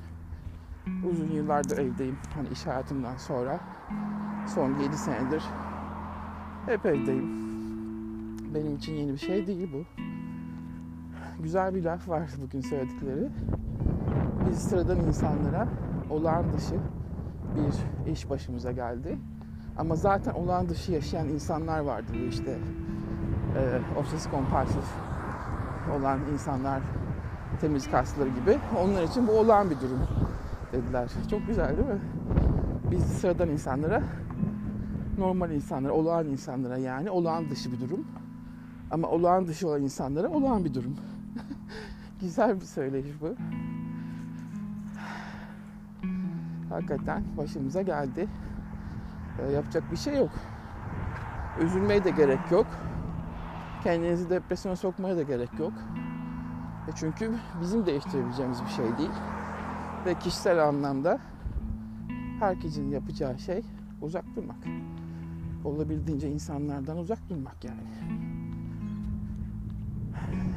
uzun 1.11 1.31
yıllardır 1.31 1.79
evdeyim. 1.79 2.19
Hani 2.35 2.49
iş 2.49 2.67
hayatımdan 2.67 3.17
sonra. 3.17 3.61
Son 4.55 4.79
7 4.79 4.97
senedir 4.97 5.43
hep 6.67 6.87
evdeyim. 6.87 7.44
Benim 8.55 8.77
için 8.77 8.93
yeni 8.93 9.13
bir 9.13 9.19
şey 9.19 9.47
değil 9.47 9.71
bu. 9.73 9.85
Güzel 11.43 11.75
bir 11.75 11.85
laf 11.85 12.09
var 12.09 12.31
bugün 12.43 12.61
söyledikleri. 12.61 13.29
Biz 14.49 14.59
sıradan 14.59 15.01
insanlara 15.01 15.69
olağan 16.11 16.53
dışı 16.53 16.75
bir 17.57 18.13
iş 18.13 18.31
başımıza 18.31 18.73
geldi. 18.73 19.19
Ama 19.79 19.97
zaten 19.97 20.33
olağan 20.33 20.69
dışı 20.69 20.93
yaşayan 20.93 21.29
insanlar 21.29 21.81
vardı 21.81 22.13
işte. 22.29 22.59
E, 23.59 23.81
obsesif 24.01 24.31
kompulsif 24.31 24.85
olan 25.99 26.19
insanlar 26.33 26.83
temiz 27.61 27.91
kasları 27.91 28.29
gibi. 28.29 28.59
Onlar 28.85 29.03
için 29.03 29.27
bu 29.27 29.33
olağan 29.33 29.71
bir 29.71 29.81
durum 29.81 30.01
dediler. 30.73 31.11
Çok 31.31 31.47
güzel 31.47 31.77
değil 31.77 31.89
mi? 31.89 32.01
Biz 32.91 33.03
sıradan 33.03 33.49
insanlara, 33.49 34.03
normal 35.19 35.51
insanlara, 35.51 35.93
olağan 35.93 36.27
insanlara 36.27 36.79
yani 36.79 37.11
olağan 37.11 37.51
dışı 37.51 37.73
bir 37.73 37.81
durum. 37.81 38.07
Ama 38.95 39.09
olağan 39.09 39.47
dışı 39.47 39.69
olan 39.69 39.83
insanlara 39.83 40.29
olağan 40.29 40.65
bir 40.65 40.75
durum. 40.75 40.97
güzel 42.21 42.61
bir 42.61 42.67
söyleyiş 42.67 43.21
bu. 43.21 43.35
Hakikaten 46.69 47.25
başımıza 47.37 47.83
geldi. 47.83 48.29
Ee, 49.39 49.53
yapacak 49.53 49.93
bir 49.93 49.97
şey 49.97 50.17
yok. 50.17 50.31
Üzülmeye 51.61 52.05
de 52.05 52.11
gerek 52.11 52.51
yok. 52.51 52.67
Kendinizi 53.85 54.31
depresyona 54.31 54.77
sokmaya 54.77 55.17
da 55.17 55.23
gerek 55.23 55.59
yok. 55.59 55.73
E 56.89 56.91
çünkü 56.95 57.35
bizim 57.61 57.87
değiştirebileceğimiz 57.87 58.63
bir 58.63 58.71
şey 58.71 58.99
değil. 58.99 59.15
Ve 60.07 60.15
kişisel 60.15 60.65
anlamda 60.65 61.19
herkesin 62.41 62.91
yapacağı 62.91 63.39
şey 63.39 63.63
uzak 64.03 64.37
durmak. 64.37 64.65
Olabildiğince 65.65 66.31
insanlardan 66.31 66.99
uzak 66.99 67.29
durmak 67.29 67.65
yani. 67.65 68.34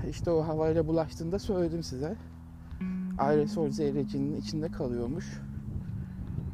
İşte 0.10 0.32
o 0.32 0.48
havayla 0.48 0.88
bulaştığında 0.88 1.39
söyledim 1.39 1.84
size. 1.84 2.15
Aerosol 3.17 3.70
zehirlecinin 3.70 4.36
içinde 4.36 4.72
kalıyormuş. 4.72 5.41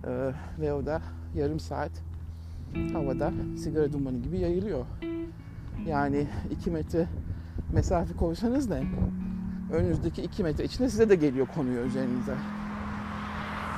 Ee, 0.07 0.31
ve 0.59 0.73
o 0.73 0.85
da 0.85 1.01
yarım 1.35 1.59
saat 1.59 1.91
havada 2.93 3.31
sigara 3.57 3.93
dumanı 3.93 4.17
gibi 4.17 4.39
yayılıyor. 4.39 4.85
Yani 5.85 6.27
2 6.51 6.71
metre 6.71 7.07
mesafe 7.73 8.13
koysanız 8.13 8.69
ne? 8.69 8.83
önünüzdeki 9.73 10.21
2 10.21 10.43
metre 10.43 10.63
içinde 10.63 10.89
size 10.89 11.09
de 11.09 11.15
geliyor 11.15 11.47
konuyor 11.55 11.85
üzerinize. 11.85 12.35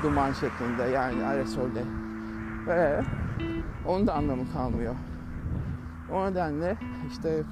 Duman 0.03 0.33
şeklinde 0.33 0.83
yani 0.83 1.23
aerosolde. 1.23 1.83
Ve 2.67 3.01
onun 3.87 4.07
da 4.07 4.13
anlamı 4.13 4.51
kalmıyor. 4.53 4.95
O 6.13 6.31
nedenle 6.31 6.77
işte 7.11 7.43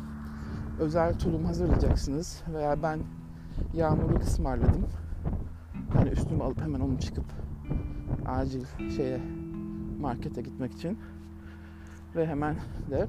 özel 0.79 1.19
tulum 1.19 1.45
hazırlayacaksınız 1.45 2.43
veya 2.53 2.83
ben 2.83 2.99
yağmurlu 3.73 4.19
ısmarladım. 4.19 4.85
Hani 5.93 6.09
üstümü 6.09 6.43
alıp 6.43 6.61
hemen 6.61 6.79
onu 6.79 6.99
çıkıp 6.99 7.25
acil 8.25 8.65
şeye 8.95 9.21
markete 9.99 10.41
gitmek 10.41 10.73
için 10.73 10.99
ve 12.15 12.27
hemen 12.27 12.55
de 12.91 13.07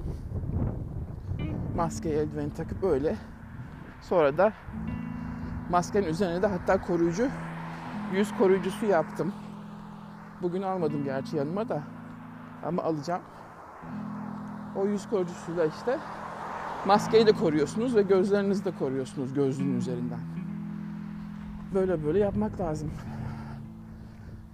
maske 1.76 2.08
eldiveni 2.08 2.54
takıp 2.54 2.84
öyle 2.84 3.16
sonra 4.00 4.38
da 4.38 4.52
Maskenin 5.70 6.06
üzerine 6.06 6.42
de 6.42 6.46
hatta 6.46 6.80
koruyucu, 6.80 7.28
yüz 8.12 8.38
koruyucusu 8.38 8.86
yaptım. 8.86 9.32
Bugün 10.42 10.62
almadım 10.62 11.04
gerçi 11.04 11.36
yanıma 11.36 11.68
da. 11.68 11.82
Ama 12.64 12.82
alacağım. 12.82 13.22
O 14.76 14.86
yüz 14.86 15.08
koruyucusuyla 15.08 15.64
işte 15.64 15.98
maskeyi 16.86 17.26
de 17.26 17.32
koruyorsunuz 17.32 17.96
ve 17.96 18.02
gözlerinizi 18.02 18.64
de 18.64 18.70
koruyorsunuz 18.70 19.34
gözlüğün 19.34 19.76
üzerinden. 19.76 20.20
böyle 21.74 22.04
böyle 22.04 22.18
yapmak 22.18 22.60
lazım. 22.60 22.90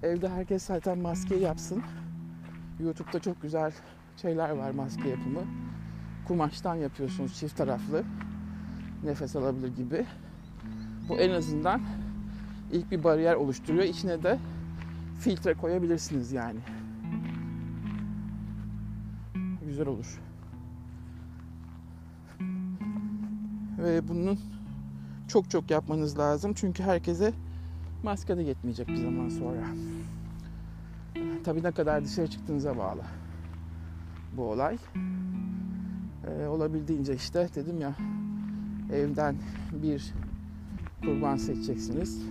Evde 0.02 0.28
herkes 0.28 0.62
zaten 0.62 0.98
maske 0.98 1.36
yapsın. 1.36 1.82
YouTube'da 2.80 3.18
çok 3.18 3.42
güzel 3.42 3.72
şeyler 4.16 4.50
var 4.50 4.70
maske 4.70 5.08
yapımı. 5.08 5.40
Kumaştan 6.28 6.74
yapıyorsunuz 6.74 7.34
çift 7.34 7.56
taraflı. 7.56 8.04
Nefes 9.04 9.36
alabilir 9.36 9.76
gibi. 9.76 10.06
Bu 11.08 11.16
en 11.16 11.30
azından 11.30 11.80
ilk 12.72 12.90
bir 12.90 13.04
bariyer 13.04 13.34
oluşturuyor. 13.34 13.84
İçine 13.84 14.22
de 14.22 14.38
filtre 15.20 15.54
koyabilirsiniz 15.54 16.32
yani. 16.32 16.60
Güzel 19.66 19.88
olur. 19.88 20.20
Ve 23.82 24.08
bunun 24.08 24.38
çok 25.28 25.50
çok 25.50 25.70
yapmanız 25.70 26.18
lazım. 26.18 26.52
Çünkü 26.54 26.82
herkese 26.82 27.34
maske 28.02 28.36
de 28.36 28.42
yetmeyecek 28.42 28.88
bir 28.88 28.96
zaman 28.96 29.28
sonra. 29.28 29.66
Tabii 31.44 31.62
ne 31.62 31.72
kadar 31.72 32.04
dışarı 32.04 32.26
çıktığınıza 32.26 32.76
bağlı 32.76 33.02
bu 34.32 34.42
olay. 34.42 34.78
Ee, 36.26 36.46
olabildiğince 36.46 37.14
işte 37.14 37.48
dedim 37.54 37.80
ya 37.80 37.94
evden 38.92 39.36
bir 39.82 40.14
kurban 41.04 41.36
seçeceksiniz. 41.36 42.22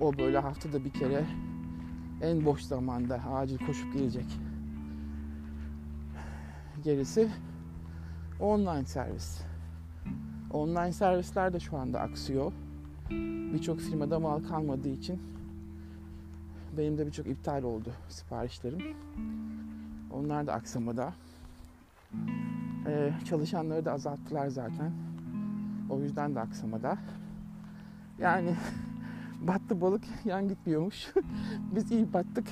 O 0.00 0.18
böyle 0.18 0.38
haftada 0.38 0.84
bir 0.84 0.92
kere 0.92 1.26
en 2.22 2.44
boş 2.44 2.60
zamanda 2.62 3.14
acil 3.14 3.58
koşup 3.58 3.92
gelecek. 3.92 4.40
Gerisi 6.84 7.28
online 8.40 8.84
servis. 8.84 9.40
Online 10.52 10.92
servisler 10.92 11.52
de 11.52 11.60
şu 11.60 11.76
anda 11.76 12.00
aksıyor. 12.00 12.52
Birçok 13.54 13.80
firmada 13.80 14.20
mal 14.20 14.42
kalmadığı 14.42 14.88
için 14.88 15.20
benim 16.78 16.98
de 16.98 17.06
birçok 17.06 17.26
iptal 17.26 17.62
oldu 17.62 17.92
siparişlerim. 18.08 18.96
Onlar 20.12 20.46
da 20.46 20.52
aksamada. 20.52 21.12
Ee, 22.86 23.12
çalışanları 23.28 23.84
da 23.84 23.92
azalttılar 23.92 24.48
zaten. 24.48 24.92
O 25.90 26.00
yüzden 26.00 26.34
de 26.34 26.40
aksamada. 26.40 26.98
Yani 28.18 28.54
battı 29.40 29.80
balık 29.80 30.04
yan 30.24 30.48
gitmiyormuş. 30.48 31.12
Biz 31.74 31.90
iyi 31.92 32.12
battık. 32.12 32.46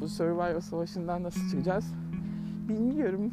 Bu 0.00 0.08
Survivor 0.08 0.60
Savaşı'ndan 0.60 1.22
nasıl 1.22 1.50
çıkacağız 1.50 1.94
bilmiyorum. 2.68 3.30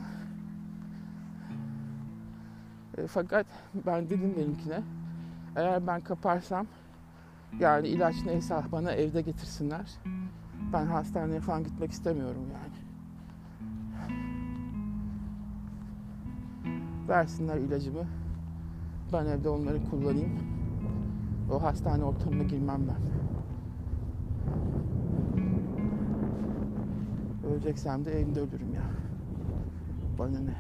E, 2.98 3.08
fakat 3.08 3.46
ben 3.86 4.10
dedim 4.10 4.34
benimkine 4.38 4.84
eğer 5.56 5.88
ben 5.88 6.02
kaparsam 6.02 6.68
yani 7.60 7.88
ilaç 7.88 8.16
neyse 8.26 8.64
bana 8.72 8.92
evde 8.92 9.22
getirsinler. 9.22 9.92
Ben 10.74 10.86
hastaneye 10.86 11.40
falan 11.40 11.64
gitmek 11.64 11.92
istemiyorum 11.92 12.44
yani. 12.54 12.82
Versinler 17.08 17.58
ilacımı. 17.58 18.06
Ben 19.14 19.26
evde 19.26 19.50
onları 19.50 19.90
kullanayım. 19.90 20.40
O 21.52 21.64
hastane 21.64 22.04
ortamına 22.04 22.44
girmem 22.44 22.82
ben. 22.88 23.12
Öleceksem 27.50 28.06
de 28.06 28.20
evimde 28.20 28.40
ölürüm 28.40 28.74
ya. 28.74 28.84
Bana 30.20 30.40
ne? 30.40 30.56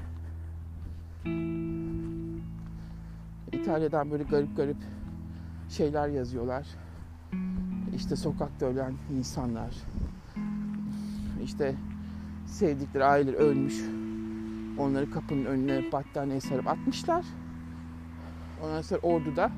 İtalya'dan 3.72 4.12
böyle 4.12 4.24
garip 4.24 4.58
garip 4.58 4.78
şeyler 5.70 6.08
yazıyorlar. 6.08 6.68
İşte 7.96 8.16
sokakta 8.16 8.66
ölen 8.66 8.94
insanlar. 9.18 9.76
İşte 11.44 11.76
sevdikleri 12.46 13.06
aileler 13.06 13.34
ölmüş. 13.34 13.82
Onları 14.78 15.12
kapının 15.12 15.46
önüne 15.46 15.92
battaniye 15.92 16.42
sarıp 16.42 16.68
atmışlar. 16.68 17.26
Ondan 18.64 18.82
sonra 18.82 19.00
orduda 19.02 19.52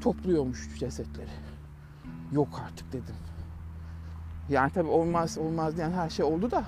topluyormuş 0.00 0.78
cesetleri. 0.78 1.30
Yok 2.32 2.62
artık 2.66 2.92
dedim. 2.92 3.14
Yani 4.48 4.72
tabii 4.72 4.88
olmaz 4.88 5.38
olmaz 5.38 5.76
diyen 5.76 5.90
her 5.90 6.10
şey 6.10 6.24
oldu 6.24 6.50
da 6.50 6.64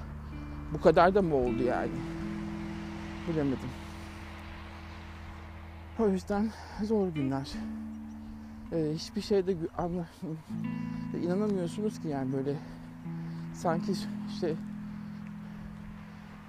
bu 0.74 0.80
kadar 0.80 1.14
da 1.14 1.22
mı 1.22 1.34
oldu 1.34 1.62
yani? 1.62 1.90
Bilemedim. 3.28 3.57
O 5.98 6.08
yüzden 6.08 6.50
zor 6.82 7.08
günler. 7.08 7.52
Ee, 8.72 8.92
hiçbir 8.94 9.20
şeyde 9.20 9.56
anla, 9.78 10.06
inanamıyorsunuz 11.22 12.00
ki 12.00 12.08
yani 12.08 12.32
böyle 12.32 12.56
sanki 13.54 13.92
işte 14.28 14.54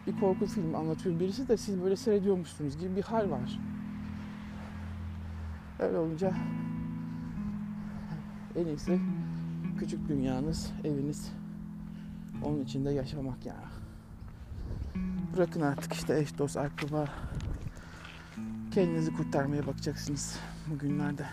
bir 0.08 0.20
korku 0.20 0.46
filmi 0.46 0.78
anlatıyor 0.78 1.20
birisi 1.20 1.48
de 1.48 1.58
siz 1.58 1.82
böyle 1.82 1.96
seyrediyormuşsunuz 1.96 2.78
gibi 2.78 2.96
bir 2.96 3.04
hal 3.04 3.30
var. 3.30 3.60
Öyle 5.80 5.98
olunca 5.98 6.34
en 8.56 8.66
iyisi 8.66 9.00
küçük 9.80 10.10
dünyanız, 10.10 10.72
eviniz 10.84 11.32
onun 12.44 12.64
içinde 12.64 12.92
yaşamak 12.92 13.46
yani. 13.46 13.60
Bırakın 15.36 15.62
artık 15.62 15.94
işte 15.94 16.20
eş 16.20 16.38
dost 16.38 16.58
akraba 16.58 17.08
kendinizi 18.72 19.14
kurtarmaya 19.14 19.68
bakacaksınız 19.68 20.40
bugünlerde. 20.68 21.26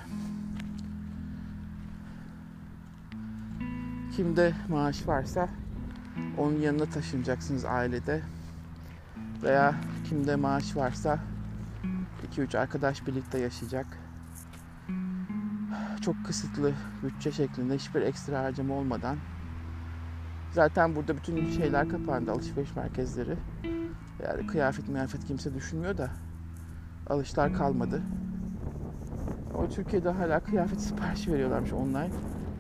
Kimde 4.17 4.55
maaş 4.69 5.09
varsa 5.09 5.49
onun 6.39 6.61
yanına 6.61 6.85
taşınacaksınız 6.87 7.65
ailede. 7.65 8.23
Veya 9.43 9.75
kimde 10.09 10.37
maaş 10.37 10.77
varsa 10.77 11.19
2-3 12.37 12.59
arkadaş 12.59 13.07
birlikte 13.07 13.39
yaşayacak. 13.39 13.87
Çok 16.01 16.27
kısıtlı 16.27 16.73
bütçe 17.03 17.33
şeklinde 17.33 17.75
hiçbir 17.75 18.03
ekstra 18.03 18.43
harcama 18.43 18.75
olmadan. 18.75 19.17
Zaten 20.53 20.97
burada 20.97 21.17
bütün 21.17 21.51
şeyler 21.51 21.89
kapandı, 21.89 22.33
alışveriş 22.33 22.77
merkezleri. 22.77 23.37
Yani 24.23 24.47
kıyafet 24.47 24.89
miyafet 24.89 25.25
kimse 25.25 25.55
düşünmüyor 25.55 25.99
da 25.99 26.11
alışlar 27.11 27.53
kalmadı. 27.53 28.03
O 29.55 29.67
Türkiye'de 29.67 30.11
hala 30.11 30.41
kıyafet 30.41 30.81
siparişi 30.81 31.33
veriyorlarmış 31.33 31.73
online. 31.73 32.11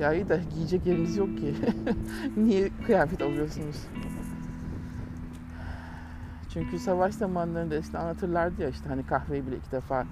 Ya 0.00 0.12
iyi 0.14 0.28
de 0.28 0.40
giyecek 0.54 0.86
yeriniz 0.86 1.16
yok 1.16 1.38
ki. 1.38 1.54
Niye 2.36 2.70
kıyafet 2.86 3.22
alıyorsunuz? 3.22 3.76
Çünkü 6.52 6.78
savaş 6.78 7.14
zamanlarında 7.14 7.76
işte 7.76 7.98
anlatırlardı 7.98 8.62
ya 8.62 8.68
işte 8.68 8.88
hani 8.88 9.06
kahveyi 9.06 9.46
bile 9.46 9.56
iki 9.56 9.72
defa 9.72 10.04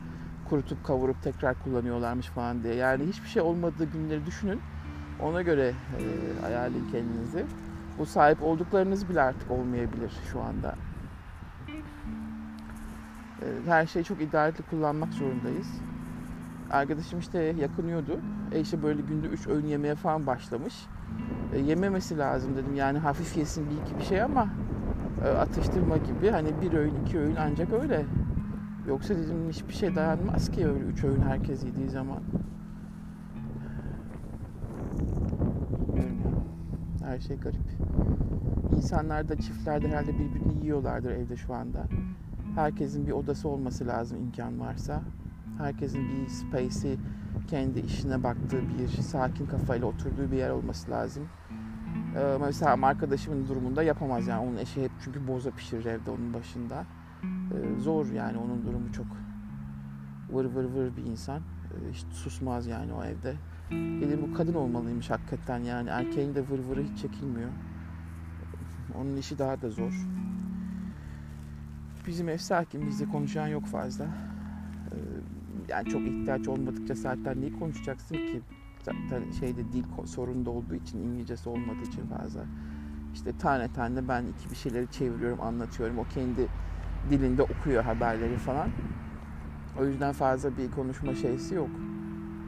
kurutup 0.49 0.85
kavurup 0.85 1.23
tekrar 1.23 1.62
kullanıyorlarmış 1.62 2.27
falan 2.27 2.62
diye. 2.62 2.75
Yani 2.75 3.07
hiçbir 3.07 3.29
şey 3.29 3.42
olmadığı 3.42 3.85
günleri 3.85 4.27
düşünün. 4.27 4.61
Ona 5.23 5.42
göre 5.42 5.73
e, 6.01 6.47
ayarlayın 6.47 6.88
kendinizi. 6.92 7.47
Bu 7.99 8.07
sahip 8.07 8.42
olduklarınız 8.42 9.09
bile 9.09 9.20
artık 9.20 9.51
olmayabilir 9.51 10.12
şu 10.33 10.40
anda. 10.40 10.75
E, 13.42 13.47
her 13.66 13.87
şeyi 13.87 14.05
çok 14.05 14.23
idaretli 14.23 14.62
kullanmak 14.62 15.12
zorundayız. 15.12 15.68
Arkadaşım 16.70 17.18
işte 17.18 17.38
yakınıyordu. 17.38 18.20
E 18.53 18.61
işte 18.61 18.83
böyle 18.83 19.03
günde 19.03 19.27
3 19.27 19.47
öğün 19.47 19.66
yemeye 19.66 19.94
falan 19.94 20.27
başlamış. 20.27 20.87
E, 21.55 21.59
yememesi 21.59 22.18
lazım 22.18 22.57
dedim. 22.57 22.75
Yani 22.75 22.99
hafif 22.99 23.37
yesin 23.37 23.70
bir 23.70 23.77
iki 23.87 23.99
bir 23.99 24.05
şey 24.05 24.23
ama 24.23 24.49
e, 25.25 25.29
atıştırma 25.29 25.97
gibi. 25.97 26.31
Hani 26.31 26.61
bir 26.62 26.73
öğün 26.73 26.94
iki 27.07 27.18
öğün 27.18 27.37
ancak 27.37 27.73
öyle. 27.73 28.07
Yoksa 28.88 29.14
dedim 29.14 29.49
hiçbir 29.49 29.73
şey 29.75 29.97
dayanmaz 29.97 30.51
ki 30.51 30.66
öyle 30.66 30.85
üç 30.85 31.05
öğün 31.05 31.20
herkes 31.20 31.64
yediği 31.64 31.88
zaman. 31.88 32.20
Her 37.05 37.20
şey 37.20 37.37
garip. 37.37 37.61
İnsanlar 38.77 39.29
da 39.29 39.37
çiftlerde 39.37 39.88
herhalde 39.88 40.18
birbirini 40.18 40.64
yiyorlardır 40.64 41.11
evde 41.11 41.37
şu 41.37 41.55
anda. 41.55 41.87
Herkesin 42.55 43.07
bir 43.07 43.12
odası 43.12 43.49
olması 43.49 43.87
lazım 43.87 44.19
imkan 44.19 44.61
varsa. 44.61 45.03
Herkesin 45.59 46.09
bir 46.09 46.29
space'i 46.29 46.99
kendi 47.49 47.81
işine 47.81 48.23
baktığı 48.23 48.62
bir 48.79 48.88
sakin 48.88 49.47
kafayla 49.47 49.87
oturduğu 49.87 50.31
bir 50.33 50.37
yer 50.37 50.51
olması 50.51 50.90
lazım. 50.90 51.29
Ee, 52.17 52.38
mesela 52.40 52.87
arkadaşımın 52.87 53.49
durumunda 53.49 53.83
yapamaz 53.83 54.27
yani 54.27 54.49
onun 54.49 54.57
eşi 54.57 54.83
hep 54.83 54.90
çünkü 55.05 55.29
boza 55.29 55.51
pişirir 55.51 55.85
evde 55.85 56.11
onun 56.11 56.35
başında. 56.35 56.87
Ee, 57.25 57.81
zor 57.81 58.07
yani 58.07 58.38
onun 58.38 58.67
durumu 58.67 58.93
çok 58.93 59.07
vır 60.31 60.45
vır 60.45 60.64
vır 60.64 60.97
bir 60.97 61.05
insan. 61.05 61.40
Ee, 61.40 61.93
hiç 61.93 62.07
susmaz 62.12 62.67
yani 62.67 62.93
o 62.93 63.05
evde. 63.05 63.35
Dedim 63.71 64.21
bu 64.23 64.35
kadın 64.35 64.55
olmalıymış 64.55 65.11
hakikaten 65.11 65.59
yani 65.59 65.88
erkeğin 65.88 66.35
de 66.35 66.49
vır 66.49 66.59
vırı 66.59 66.83
hiç 66.83 66.99
çekilmiyor. 66.99 67.51
Onun 68.95 69.17
işi 69.17 69.38
daha 69.38 69.62
da 69.62 69.71
zor. 69.71 70.07
Bizim 72.07 72.29
ev 72.29 72.38
sakin 72.38 72.87
bizde 72.87 73.05
konuşan 73.05 73.49
yok 73.49 73.67
fazla. 73.67 74.05
Ee, 74.05 74.97
yani 75.69 75.88
çok 75.88 76.03
ihtiyaç 76.03 76.49
olmadıkça 76.49 76.95
zaten 76.95 77.40
neyi 77.40 77.59
konuşacaksın 77.59 78.14
ki? 78.14 78.43
Zaten 78.83 79.31
şeyde 79.40 79.73
dil 79.73 79.85
sorunu 80.07 80.47
da 80.47 80.51
olduğu 80.51 80.75
için 80.75 80.99
İngilizcesi 80.99 81.49
olmadığı 81.49 81.83
için 81.83 82.07
fazla. 82.07 82.45
İşte 83.14 83.38
tane 83.38 83.73
tane 83.73 84.09
ben 84.09 84.25
iki 84.27 84.51
bir 84.51 84.57
şeyleri 84.57 84.90
çeviriyorum, 84.90 85.40
anlatıyorum. 85.40 85.99
O 85.99 86.05
kendi 86.05 86.49
dilinde 87.11 87.43
okuyor 87.43 87.85
haberleri 87.85 88.37
falan. 88.37 88.69
O 89.79 89.85
yüzden 89.85 90.12
fazla 90.12 90.57
bir 90.57 90.71
konuşma 90.71 91.14
şeysi 91.14 91.55
yok. 91.55 91.71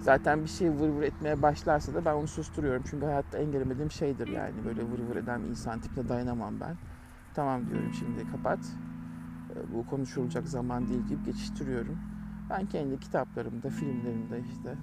Zaten 0.01 0.43
bir 0.43 0.49
şey 0.49 0.71
vır 0.71 0.89
vır 0.89 1.03
etmeye 1.03 1.43
başlarsa 1.43 1.95
da 1.95 2.05
ben 2.05 2.15
onu 2.15 2.27
susturuyorum. 2.27 2.83
Çünkü 2.91 3.07
hayatta 3.07 3.39
en 3.39 3.53
gelemediğim 3.53 3.91
şeydir 3.91 4.29
yani. 4.29 4.55
Böyle 4.65 4.83
vır 4.83 4.99
vır 4.99 5.17
eden 5.17 5.41
insan 5.41 5.81
tipine 5.81 6.09
dayanamam 6.09 6.61
ben. 6.61 6.77
Tamam 7.35 7.71
diyorum 7.71 7.93
şimdi 7.95 8.31
kapat. 8.31 8.59
Ee, 9.57 9.73
bu 9.73 9.87
konuşulacak 9.87 10.49
zaman 10.49 10.89
değil 10.89 11.01
gibi 11.01 11.25
geçiştiriyorum. 11.25 11.99
Ben 12.51 12.67
kendi 12.67 13.01
kitaplarımda, 13.01 13.71
filmlerimde 13.71 14.41
işte 14.53 14.79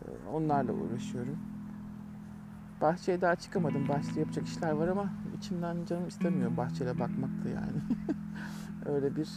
e, 0.00 0.28
onlarla 0.28 0.72
uğraşıyorum. 0.72 1.38
Bahçeye 2.80 3.20
daha 3.20 3.36
çıkamadım. 3.36 3.88
Bahçede 3.88 4.20
yapacak 4.20 4.46
işler 4.46 4.70
var 4.70 4.88
ama 4.88 5.12
içimden 5.38 5.84
canım 5.84 6.08
istemiyor 6.08 6.56
bahçeyle 6.56 6.98
bakmak 6.98 7.44
da 7.44 7.48
yani. 7.48 7.82
Öyle 8.84 9.16
bir 9.16 9.28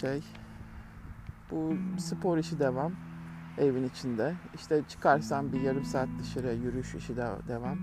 şey. 0.00 0.24
Bu 1.50 1.72
spor 1.98 2.38
işi 2.38 2.58
devam. 2.58 2.92
Evin 3.58 3.84
içinde. 3.84 4.34
İşte 4.54 4.82
çıkarsam 4.88 5.52
bir 5.52 5.60
yarım 5.60 5.84
saat 5.84 6.08
dışarıya 6.18 6.52
yürüyüş 6.52 6.94
işi 6.94 7.16
de 7.16 7.26
devam. 7.48 7.78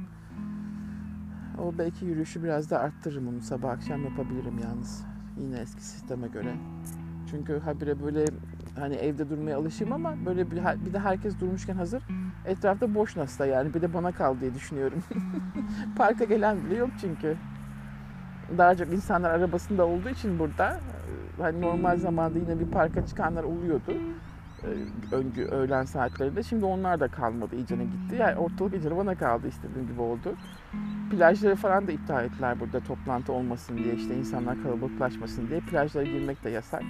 O 1.63 1.77
belki 1.77 2.05
yürüyüşü 2.05 2.43
biraz 2.43 2.69
da 2.71 2.79
arttırırım 2.79 3.27
onu 3.27 3.41
sabah 3.41 3.69
akşam 3.69 4.03
yapabilirim 4.03 4.59
yalnız. 4.63 5.05
Yine 5.37 5.59
eski 5.59 5.83
sisteme 5.83 6.27
göre. 6.27 6.53
Çünkü 7.31 7.59
habire 7.59 8.03
böyle 8.03 8.25
hani 8.79 8.95
evde 8.95 9.29
durmaya 9.29 9.57
alışayım 9.57 9.93
ama 9.93 10.25
böyle 10.25 10.51
bir, 10.51 10.57
bir 10.85 10.93
de 10.93 10.99
herkes 10.99 11.39
durmuşken 11.39 11.75
hazır 11.75 12.03
etrafta 12.45 12.95
boş 12.95 13.15
nasıl 13.15 13.45
yani 13.45 13.73
bir 13.73 13.81
de 13.81 13.93
bana 13.93 14.11
kal 14.11 14.39
diye 14.39 14.53
düşünüyorum. 14.53 15.03
Parka 15.97 16.23
gelen 16.23 16.63
bile 16.65 16.75
yok 16.75 16.89
çünkü. 17.01 17.37
Daha 18.57 18.75
çok 18.75 18.93
insanlar 18.93 19.29
arabasında 19.29 19.85
olduğu 19.85 20.09
için 20.09 20.39
burada 20.39 20.79
hani 21.37 21.61
normal 21.61 21.97
zamanda 21.97 22.39
yine 22.39 22.59
bir 22.59 22.65
parka 22.65 23.05
çıkanlar 23.05 23.43
oluyordu. 23.43 23.93
Öncü 25.11 25.45
öğlen 25.45 25.85
saatlerinde. 25.85 26.43
Şimdi 26.43 26.65
onlar 26.65 26.99
da 26.99 27.07
kalmadı. 27.07 27.55
iyicene 27.55 27.83
gitti. 27.83 28.15
Yani 28.19 28.35
ortalık 28.35 28.73
iyicene 28.73 28.97
bana 28.97 29.15
kaldı 29.15 29.47
istediğim 29.47 29.87
gibi 29.87 30.01
oldu. 30.01 30.35
Plajları 31.11 31.55
falan 31.55 31.87
da 31.87 31.91
iptal 31.91 32.25
ettiler 32.25 32.59
burada 32.59 32.79
toplantı 32.79 33.33
olmasın 33.33 33.77
diye. 33.77 33.95
işte 33.95 34.15
insanlar 34.15 34.63
kalabalıklaşmasın 34.63 35.49
diye. 35.49 35.59
Plajlara 35.59 36.05
girmek 36.05 36.43
de 36.43 36.49
yasak. 36.49 36.83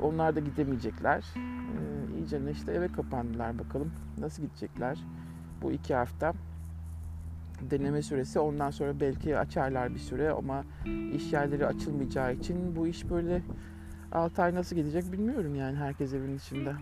Onlar 0.00 0.36
da 0.36 0.40
gidemeyecekler. 0.40 1.24
Ee, 1.36 2.16
iyicene 2.18 2.50
işte 2.50 2.72
eve 2.72 2.88
kapandılar 2.88 3.58
bakalım. 3.58 3.92
Nasıl 4.18 4.42
gidecekler 4.42 4.98
bu 5.62 5.72
iki 5.72 5.94
hafta 5.94 6.32
deneme 7.70 8.02
süresi. 8.02 8.38
Ondan 8.38 8.70
sonra 8.70 9.00
belki 9.00 9.38
açarlar 9.38 9.94
bir 9.94 9.98
süre 9.98 10.30
ama 10.30 10.64
iş 11.12 11.32
yerleri 11.32 11.66
açılmayacağı 11.66 12.34
için 12.34 12.76
bu 12.76 12.86
iş 12.86 13.10
böyle 13.10 13.42
6 14.12 14.42
ay 14.42 14.54
nasıl 14.54 14.76
gidecek 14.76 15.12
bilmiyorum 15.12 15.54
yani 15.54 15.76
herkes 15.76 16.14
evin 16.14 16.36
içinde. 16.36 16.72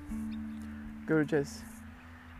Göreceğiz. 1.07 1.63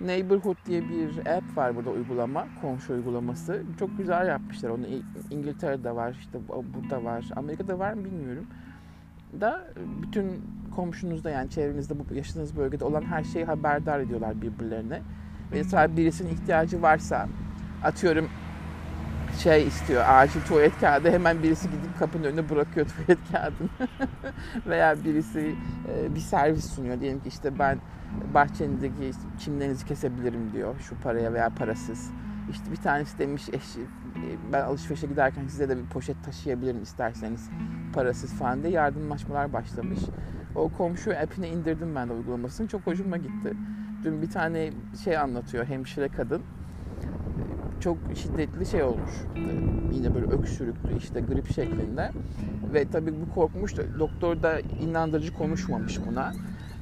Neighborhood 0.01 0.57
diye 0.67 0.83
bir 0.89 1.27
app 1.27 1.57
var 1.57 1.77
burada 1.77 1.91
uygulama, 1.91 2.47
komşu 2.61 2.93
uygulaması. 2.93 3.63
Çok 3.79 3.99
güzel 3.99 4.29
yapmışlar 4.29 4.71
onu. 4.71 4.87
İngiltere'de 5.31 5.95
var, 5.95 6.17
işte 6.21 6.39
burada 6.49 7.05
var. 7.05 7.25
Amerika'da 7.37 7.79
var 7.79 7.93
mı 7.93 8.05
bilmiyorum. 8.05 8.47
Da 9.41 9.65
bütün 10.03 10.43
komşunuzda 10.77 11.31
yani 11.31 11.51
çevrenizde 11.51 11.95
bu 11.99 12.15
yaşadığınız 12.15 12.57
bölgede 12.57 12.85
olan 12.85 13.03
her 13.03 13.25
şeyi 13.25 13.45
haberdar 13.45 14.01
ediyorlar 14.01 14.43
birbirlerine. 14.43 15.03
Mesela 15.53 15.97
birisinin 15.97 16.31
ihtiyacı 16.31 16.83
varsa 16.83 17.29
atıyorum 17.85 18.29
şey 19.37 19.67
istiyor 19.67 20.05
acil 20.07 20.41
tuvalet 20.41 20.81
kağıdı 20.81 21.11
hemen 21.11 21.43
birisi 21.43 21.71
gidip 21.71 21.99
kapının 21.99 22.25
önüne 22.25 22.51
bırakıyor 22.51 22.87
tuvalet 23.07 23.19
kağıdını 23.33 23.69
veya 24.67 25.05
birisi 25.05 25.55
e, 25.89 26.15
bir 26.15 26.21
servis 26.21 26.75
sunuyor 26.75 27.01
diyelim 27.01 27.21
ki 27.21 27.29
işte 27.29 27.59
ben 27.59 27.79
bahçenizdeki 28.35 29.11
çimlerinizi 29.39 29.87
kesebilirim 29.87 30.53
diyor 30.53 30.75
şu 30.81 30.97
paraya 30.97 31.33
veya 31.33 31.51
parasız 31.51 32.11
işte 32.51 32.73
bir 32.73 32.77
tanesi 32.77 33.19
demiş 33.19 33.49
eş, 33.49 33.77
e, 33.77 34.53
ben 34.53 34.63
alışverişe 34.63 35.07
giderken 35.07 35.47
size 35.47 35.69
de 35.69 35.77
bir 35.77 35.87
poşet 35.87 36.25
taşıyabilirim 36.25 36.83
isterseniz 36.83 37.51
parasız 37.95 38.33
falan 38.33 38.63
diye 38.63 38.73
yardımlaşmalar 38.73 39.53
başlamış. 39.53 39.99
O 40.55 40.69
komşu 40.69 41.11
app'ini 41.11 41.49
indirdim 41.49 41.95
ben 41.95 42.09
de 42.09 42.13
uygulamasını. 42.13 42.69
Çok 42.69 42.87
hoşuma 42.87 43.17
gitti. 43.17 43.53
Dün 44.05 44.23
bir 44.23 44.31
tane 44.31 44.71
şey 45.05 45.17
anlatıyor 45.17 45.67
hemşire 45.67 46.09
kadın 46.09 46.43
çok 47.81 47.99
şiddetli 48.15 48.67
şey 48.67 48.83
olmuş. 48.83 49.11
Yine 49.93 50.15
böyle 50.15 50.27
öksürüklü 50.27 50.97
işte 50.99 51.21
grip 51.21 51.53
şeklinde. 51.55 52.11
Ve 52.75 52.89
tabii 52.91 53.13
bu 53.21 53.35
korkmuş. 53.35 53.75
Doktor 53.99 54.43
da 54.43 54.61
inandırıcı 54.61 55.35
konuşmamış 55.35 55.99
buna. 56.11 56.33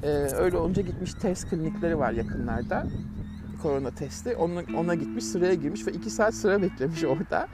Ee, 0.02 0.08
öyle 0.36 0.56
olunca 0.56 0.82
gitmiş 0.82 1.14
test 1.14 1.50
klinikleri 1.50 1.98
var 1.98 2.12
yakınlarda. 2.12 2.86
Korona 3.62 3.90
testi. 3.90 4.36
Ona, 4.36 4.60
ona 4.76 4.94
gitmiş 4.94 5.24
sıraya 5.24 5.54
girmiş 5.54 5.86
ve 5.86 5.92
iki 5.92 6.10
saat 6.10 6.34
sıra 6.34 6.62
beklemiş 6.62 7.04
orada. 7.04 7.48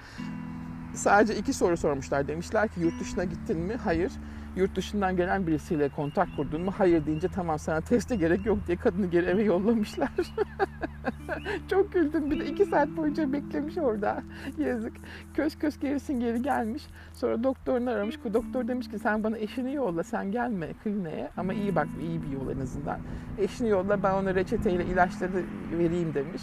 Sadece 0.95 1.37
iki 1.37 1.53
soru 1.53 1.77
sormuşlar. 1.77 2.29
Demişler 2.29 2.69
ki 2.69 2.81
yurt 2.81 3.01
dışına 3.01 3.25
gittin 3.25 3.59
mi? 3.59 3.75
Hayır 3.85 4.13
yurt 4.57 4.77
dışından 4.77 5.17
gelen 5.17 5.47
birisiyle 5.47 5.89
kontak 5.89 6.29
kurdun 6.37 6.63
mu? 6.63 6.73
Hayır 6.79 7.07
deyince 7.07 7.29
tamam 7.29 7.59
sana 7.59 7.81
teste 7.81 8.17
gerek 8.17 8.47
yok 8.47 8.59
diye 8.67 8.77
kadını 8.77 9.07
geri 9.07 9.27
eve 9.27 9.43
yollamışlar. 9.43 10.11
Çok 11.71 11.93
güldüm. 11.93 12.31
Bir 12.31 12.41
de 12.41 12.47
iki 12.47 12.65
saat 12.65 12.89
boyunca 12.89 13.33
beklemiş 13.33 13.79
orada. 13.79 14.23
Yazık. 14.59 14.93
Köş 15.35 15.57
köş 15.57 15.81
gerisin 15.81 16.21
geri 16.21 16.43
gelmiş. 16.43 16.83
Sonra 17.13 17.45
doktorunu 17.45 17.91
aramış. 17.91 18.19
Doktor 18.35 18.69
demiş 18.69 18.91
ki 18.91 18.99
sen 18.99 19.25
bana 19.25 19.39
eşini 19.39 19.75
yolla. 19.75 20.03
Sen 20.03 20.33
gelme 20.33 20.73
kliniğe. 20.85 21.31
Ama 21.37 21.53
iyi 21.53 21.75
bak 21.75 21.89
iyi 22.01 22.23
bir 22.23 22.29
yol 22.29 22.51
en 22.51 22.61
azından. 22.61 22.99
Eşini 23.39 23.69
yolla 23.69 24.03
ben 24.03 24.15
ona 24.15 24.35
reçeteyle 24.35 24.85
ilaçları 24.85 25.45
vereyim 25.73 26.15
demiş. 26.15 26.43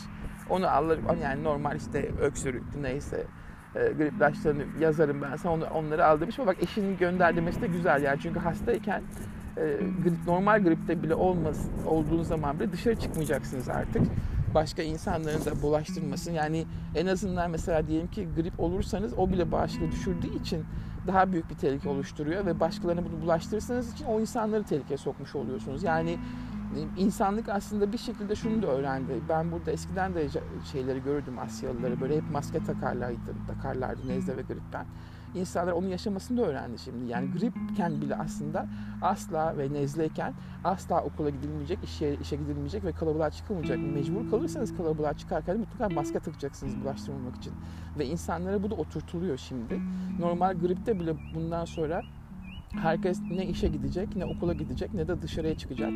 Onu 0.50 0.68
alırım. 0.68 1.06
Yani 1.24 1.44
normal 1.44 1.76
işte 1.76 2.12
öksürüktü 2.22 2.84
neyse 2.84 3.28
e, 3.76 3.80
grip 3.80 4.14
ilaçlarını 4.14 4.64
yazarım 4.80 5.22
ben 5.22 5.36
sana 5.36 5.54
onu, 5.54 5.66
onları 5.66 6.06
al 6.06 6.22
demiş 6.22 6.40
ama 6.40 6.48
bak 6.48 6.64
eşinin 6.64 6.98
göndermesi 6.98 7.62
de 7.62 7.68
güzel 7.68 8.04
yani 8.04 8.20
çünkü 8.22 8.40
hastayken 8.40 9.02
e, 9.58 9.62
grip, 10.04 10.28
normal 10.28 10.64
gripte 10.64 11.04
bile 11.04 11.16
olmaz, 11.16 11.70
olduğunuz 11.86 12.28
zaman 12.28 12.60
bile 12.60 12.72
dışarı 12.72 12.96
çıkmayacaksınız 12.96 13.70
artık. 13.70 14.02
Başka 14.56 14.82
insanların 14.82 15.46
da 15.46 15.62
bulaştırmasın. 15.62 16.32
Yani 16.32 16.66
en 16.96 17.08
azından 17.08 17.52
mesela 17.52 17.88
diyelim 17.88 18.08
ki 18.08 18.28
grip 18.36 18.60
olursanız 18.60 19.14
o 19.18 19.30
bile 19.30 19.52
bağışıklığı 19.52 19.92
düşürdüğü 19.92 20.36
için 20.36 20.66
daha 21.08 21.32
büyük 21.32 21.50
bir 21.50 21.56
tehlike 21.56 21.90
oluşturuyor 21.90 22.46
ve 22.46 22.60
başkalarına 22.60 23.06
bunu 23.06 23.22
bulaştırırsanız 23.22 23.94
için 23.94 24.06
o 24.06 24.20
insanları 24.20 24.64
tehlikeye 24.64 24.98
sokmuş 24.98 25.36
oluyorsunuz. 25.36 25.84
Yani 25.84 26.18
insanlık 26.98 27.50
aslında 27.50 27.92
bir 27.92 27.98
şekilde 27.98 28.36
şunu 28.36 28.62
da 28.62 28.68
öğrendi. 28.68 29.14
Ben 29.30 29.52
burada 29.52 29.72
eskiden 29.72 30.14
de 30.16 30.28
şeyleri 30.72 31.04
görürdüm 31.04 31.40
Asyalıları 31.40 32.02
böyle 32.02 32.18
hep 32.18 32.32
maske 32.32 32.64
takarlardı, 32.64 33.18
takarlardı 33.48 34.08
nezle 34.08 34.38
ve 34.38 34.42
gripten. 34.42 34.86
İnsanlar 35.36 35.72
onun 35.72 35.88
yaşamasını 35.88 36.38
da 36.38 36.46
öğrendi 36.46 36.80
şimdi. 36.80 37.12
Yani 37.12 37.32
gripken 37.32 38.02
bile 38.02 38.16
aslında 38.16 38.68
asla 39.02 39.58
ve 39.58 39.74
nezleyken 39.74 40.34
asla 40.64 41.04
okula 41.04 41.30
gidilmeyecek, 41.30 41.80
işe, 41.84 42.14
işe 42.14 42.36
gidilmeyecek 42.36 42.84
ve 42.84 42.92
kalabalığa 42.92 43.30
çıkılmayacak. 43.30 43.80
Mecbur 43.94 44.30
kalırsanız 44.30 44.78
kalabalığa 44.78 45.14
çıkarken 45.14 45.58
mutlaka 45.58 45.90
maske 45.90 46.20
takacaksınız 46.20 46.82
bulaştırmamak 46.82 47.36
için. 47.36 47.54
Ve 48.00 48.06
insanlara 48.06 48.64
bu 48.64 48.72
da 48.72 48.76
oturtuluyor 48.76 49.38
şimdi. 49.38 49.82
Normal 50.20 50.54
gripte 50.60 51.00
bile 51.00 51.14
bundan 51.36 51.66
sonra 51.66 52.02
Herkes 52.72 53.22
ne 53.22 53.46
işe 53.46 53.68
gidecek, 53.68 54.16
ne 54.16 54.26
okula 54.26 54.54
gidecek, 54.54 54.94
ne 54.94 55.08
de 55.08 55.22
dışarıya 55.22 55.58
çıkacak. 55.58 55.92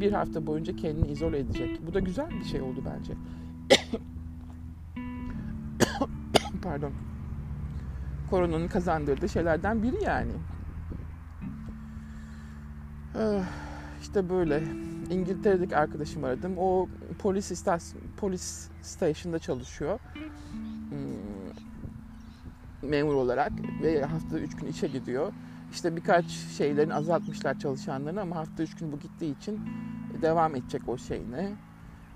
Bir 0.00 0.12
hafta 0.12 0.46
boyunca 0.46 0.76
kendini 0.76 1.08
izole 1.08 1.38
edecek. 1.38 1.86
Bu 1.86 1.94
da 1.94 2.00
güzel 2.00 2.30
bir 2.30 2.44
şey 2.44 2.60
oldu 2.60 2.82
bence. 2.86 3.12
Pardon. 6.62 6.92
Koronanın 8.30 8.68
kazandırdığı 8.68 9.28
şeylerden 9.28 9.82
biri 9.82 10.04
yani. 10.04 10.32
Ah, 13.18 13.44
işte 14.00 14.30
böyle. 14.30 14.62
İngiltere'deki 15.10 15.76
arkadaşım 15.76 16.24
aradım. 16.24 16.58
O 16.58 16.88
polis 17.18 17.50
istasyon, 17.50 18.02
polis 18.16 18.68
station'da 18.82 19.38
çalışıyor. 19.38 20.00
Hmm, 20.88 22.90
memur 22.90 23.14
olarak 23.14 23.52
ve 23.82 24.04
haftada 24.04 24.40
üç 24.40 24.56
gün 24.56 24.66
işe 24.66 24.88
gidiyor. 24.88 25.32
İşte 25.70 25.96
birkaç 25.96 26.26
şeylerin 26.30 26.90
azaltmışlar 26.90 27.58
çalışanlarını 27.58 28.20
ama 28.20 28.36
hafta 28.36 28.62
üç 28.62 28.74
gün 28.74 28.92
bu 28.92 28.98
gittiği 28.98 29.36
için 29.36 29.60
devam 30.22 30.54
edecek 30.54 30.88
o 30.88 30.98
şeyine. 30.98 31.52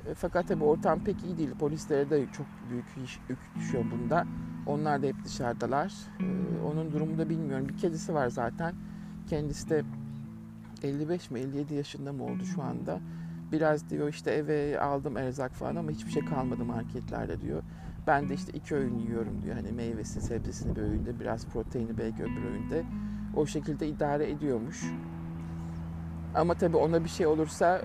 E, 0.06 0.14
fakat 0.14 0.48
tabi 0.48 0.64
ortam 0.64 1.04
pek 1.04 1.24
iyi 1.24 1.38
değil. 1.38 1.50
Polislere 1.50 2.10
de 2.10 2.26
çok 2.26 2.46
büyük 2.70 2.86
yük 3.28 3.38
düşüyor 3.54 3.84
bunda. 3.92 4.26
Onlar 4.66 5.02
da 5.02 5.06
hep 5.06 5.24
dışarıdalar. 5.24 5.92
E, 6.20 6.62
onun 6.64 6.92
durumu 6.92 7.18
da 7.18 7.28
bilmiyorum. 7.28 7.68
Bir 7.68 7.76
kedisi 7.76 8.14
var 8.14 8.28
zaten. 8.28 8.74
Kendisi 9.28 9.70
de 9.70 9.84
55 10.82 11.30
mi 11.30 11.40
57 11.40 11.74
yaşında 11.74 12.12
mı 12.12 12.24
oldu 12.24 12.44
şu 12.44 12.62
anda. 12.62 13.00
Biraz 13.52 13.90
diyor 13.90 14.08
işte 14.08 14.30
eve 14.30 14.80
aldım 14.80 15.16
erzak 15.16 15.52
falan 15.52 15.76
ama 15.76 15.90
hiçbir 15.90 16.10
şey 16.10 16.24
kalmadı 16.24 16.64
marketlerde 16.64 17.40
diyor. 17.40 17.62
Ben 18.06 18.28
de 18.28 18.34
işte 18.34 18.52
iki 18.52 18.74
öğün 18.74 18.98
yiyorum 18.98 19.42
diyor. 19.42 19.56
Hani 19.56 19.72
meyvesi, 19.72 20.20
sebzesini 20.20 20.76
bir 20.76 20.80
öğünde, 20.80 21.20
biraz 21.20 21.46
proteini 21.46 21.98
belki 21.98 22.22
öbür 22.22 22.44
öğünde. 22.44 22.84
O 23.35 23.47
şekilde 23.47 23.88
idare 23.88 24.31
ediyormuş. 24.31 24.85
Ama 26.35 26.55
tabii 26.55 26.77
ona 26.77 27.05
bir 27.05 27.09
şey 27.09 27.27
olursa 27.27 27.83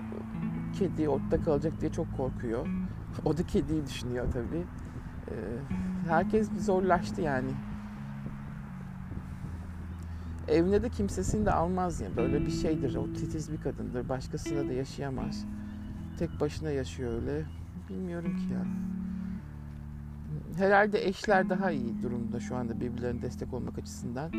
kedi 0.78 1.08
ortada 1.08 1.42
kalacak 1.42 1.80
diye 1.80 1.92
çok 1.92 2.16
korkuyor. 2.16 2.66
O 3.24 3.36
da 3.36 3.42
kediyi 3.42 3.86
düşünüyor 3.86 4.32
tabii. 4.32 4.64
Ee, 5.30 5.34
herkes 6.08 6.50
bir 6.50 6.58
zorlaştı 6.58 7.20
yani. 7.22 7.50
Evine 10.48 10.82
de 10.82 10.88
kimsesini 10.88 11.46
de 11.46 11.52
almaz 11.52 12.00
ya. 12.00 12.16
Böyle 12.16 12.46
bir 12.46 12.50
şeydir. 12.50 12.94
O 12.94 13.12
titiz 13.12 13.52
bir 13.52 13.60
kadındır. 13.60 14.08
Başkasıyla 14.08 14.68
da 14.68 14.72
yaşayamaz. 14.72 15.44
Tek 16.18 16.40
başına 16.40 16.70
yaşıyor 16.70 17.12
öyle. 17.22 17.44
Bilmiyorum 17.88 18.36
ki 18.36 18.52
ya. 18.52 18.66
Herhalde 20.56 21.06
eşler 21.06 21.48
daha 21.48 21.70
iyi 21.70 22.02
durumda 22.02 22.40
şu 22.40 22.56
anda 22.56 22.80
birbirlerine 22.80 23.22
destek 23.22 23.54
olmak 23.54 23.78
açısından. 23.78 24.30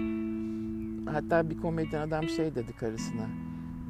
Hatta 1.14 1.50
bir 1.50 1.58
komedyen 1.58 2.02
adam 2.02 2.30
şey 2.30 2.56
dedi 2.56 2.76
karısına. 2.76 3.28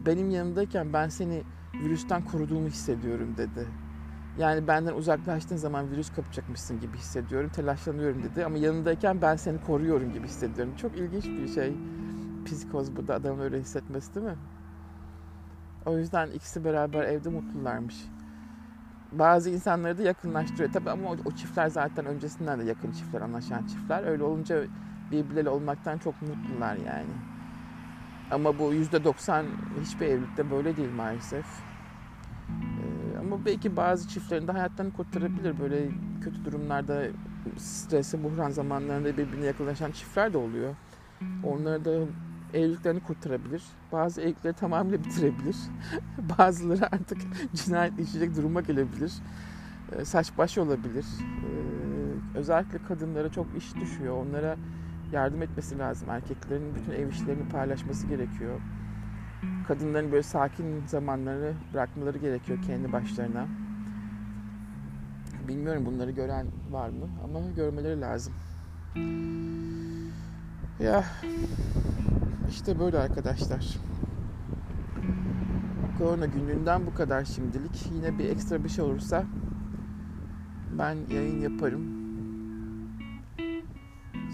Benim 0.05 0.29
yanımdayken 0.29 0.93
ben 0.93 1.09
seni 1.09 1.43
virüsten 1.73 2.25
koruduğumu 2.25 2.67
hissediyorum 2.67 3.37
dedi. 3.37 3.67
Yani 4.37 4.67
benden 4.67 4.93
uzaklaştığın 4.93 5.55
zaman 5.55 5.91
virüs 5.91 6.09
kapacakmışsın 6.11 6.79
gibi 6.79 6.97
hissediyorum, 6.97 7.49
telaşlanıyorum 7.49 8.23
dedi. 8.23 8.45
Ama 8.45 8.57
yanındayken 8.57 9.21
ben 9.21 9.35
seni 9.35 9.61
koruyorum 9.61 10.13
gibi 10.13 10.27
hissediyorum. 10.27 10.75
Çok 10.75 10.97
ilginç 10.97 11.25
bir 11.25 11.47
şey. 11.47 11.73
Psikoz 12.45 12.95
bu 12.95 13.07
da 13.07 13.15
adamın 13.15 13.41
öyle 13.43 13.59
hissetmesi 13.59 14.15
değil 14.15 14.25
mi? 14.25 14.37
O 15.85 15.97
yüzden 15.97 16.31
ikisi 16.31 16.63
beraber 16.63 17.03
evde 17.03 17.29
mutlularmış. 17.29 17.95
Bazı 19.11 19.49
insanları 19.49 19.97
da 19.97 20.03
yakınlaştırıyor. 20.03 20.71
Tabii 20.71 20.89
ama 20.89 21.11
o, 21.11 21.15
o 21.25 21.31
çiftler 21.31 21.67
zaten 21.69 22.05
öncesinden 22.05 22.59
de 22.59 22.63
yakın 22.63 22.91
çiftler, 22.91 23.21
anlaşan 23.21 23.63
çiftler. 23.63 24.03
Öyle 24.03 24.23
olunca 24.23 24.63
birbirleriyle 25.11 25.49
olmaktan 25.49 25.97
çok 25.97 26.21
mutlular 26.21 26.75
yani. 26.75 27.11
Ama 28.31 28.59
bu 28.59 28.73
yüzde 28.73 29.03
doksan 29.03 29.45
hiçbir 29.81 30.05
evlilikte 30.05 30.51
böyle 30.51 30.77
değil 30.77 30.91
maalesef. 30.91 31.45
Ee, 32.49 33.17
ama 33.19 33.45
belki 33.45 33.77
bazı 33.77 34.07
çiftlerin 34.07 34.47
de 34.47 34.51
hayatlarını 34.51 34.93
kurtarabilir. 34.93 35.59
Böyle 35.59 35.89
kötü 36.21 36.45
durumlarda, 36.45 37.03
stresi, 37.57 38.23
buhran 38.23 38.49
zamanlarında 38.49 39.17
birbirine 39.17 39.45
yakınlaşan 39.45 39.91
çiftler 39.91 40.33
de 40.33 40.37
oluyor. 40.37 40.75
Onları 41.43 41.85
da 41.85 41.91
evliliklerini 42.53 42.99
kurtarabilir. 42.99 43.63
Bazı 43.91 44.21
evlilikleri 44.21 44.53
tamamıyla 44.53 45.03
bitirebilir. 45.03 45.57
Bazıları 46.39 46.85
artık 46.85 47.17
cinayet 47.53 47.99
işleyecek 47.99 48.37
duruma 48.37 48.61
gelebilir. 48.61 49.13
Ee, 49.91 50.05
saç 50.05 50.31
baş 50.37 50.57
olabilir. 50.57 51.05
Ee, 51.21 52.37
özellikle 52.37 52.77
kadınlara 52.87 53.29
çok 53.29 53.47
iş 53.57 53.75
düşüyor. 53.75 54.25
Onlara 54.25 54.57
yardım 55.11 55.41
etmesi 55.41 55.79
lazım. 55.79 56.09
Erkeklerin 56.09 56.75
bütün 56.75 56.91
ev 56.91 57.09
işlerini 57.09 57.49
paylaşması 57.49 58.07
gerekiyor. 58.07 58.61
Kadınların 59.67 60.11
böyle 60.11 60.23
sakin 60.23 60.85
zamanlarını 60.85 61.53
bırakmaları 61.73 62.17
gerekiyor 62.17 62.59
kendi 62.67 62.91
başlarına. 62.91 63.47
Bilmiyorum 65.47 65.85
bunları 65.85 66.11
gören 66.11 66.47
var 66.71 66.89
mı 66.89 67.07
ama 67.23 67.39
görmeleri 67.55 68.01
lazım. 68.01 68.33
Ya 70.79 71.03
işte 72.49 72.79
böyle 72.79 72.99
arkadaşlar. 72.99 73.77
Korona 75.97 76.25
gününden 76.25 76.85
bu 76.85 76.93
kadar 76.93 77.25
şimdilik. 77.25 77.91
Yine 77.93 78.19
bir 78.19 78.29
ekstra 78.29 78.63
bir 78.63 78.69
şey 78.69 78.85
olursa 78.85 79.23
ben 80.77 80.97
yayın 81.13 81.41
yaparım. 81.41 81.96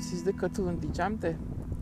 Siz 0.03 0.25
de 0.25 0.35
katılın 0.35 0.81
diyeceğim 0.81 1.21
de 1.21 1.35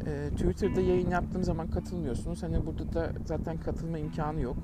e, 0.05 0.29
Twitter'da 0.29 0.81
yayın 0.81 1.09
yaptığım 1.09 1.43
zaman 1.43 1.69
katılmıyorsunuz. 1.69 2.43
Hani 2.43 2.65
burada 2.65 2.93
da 2.93 3.11
zaten 3.25 3.57
katılma 3.57 3.97
imkanı 3.97 4.41
yok. 4.41 4.57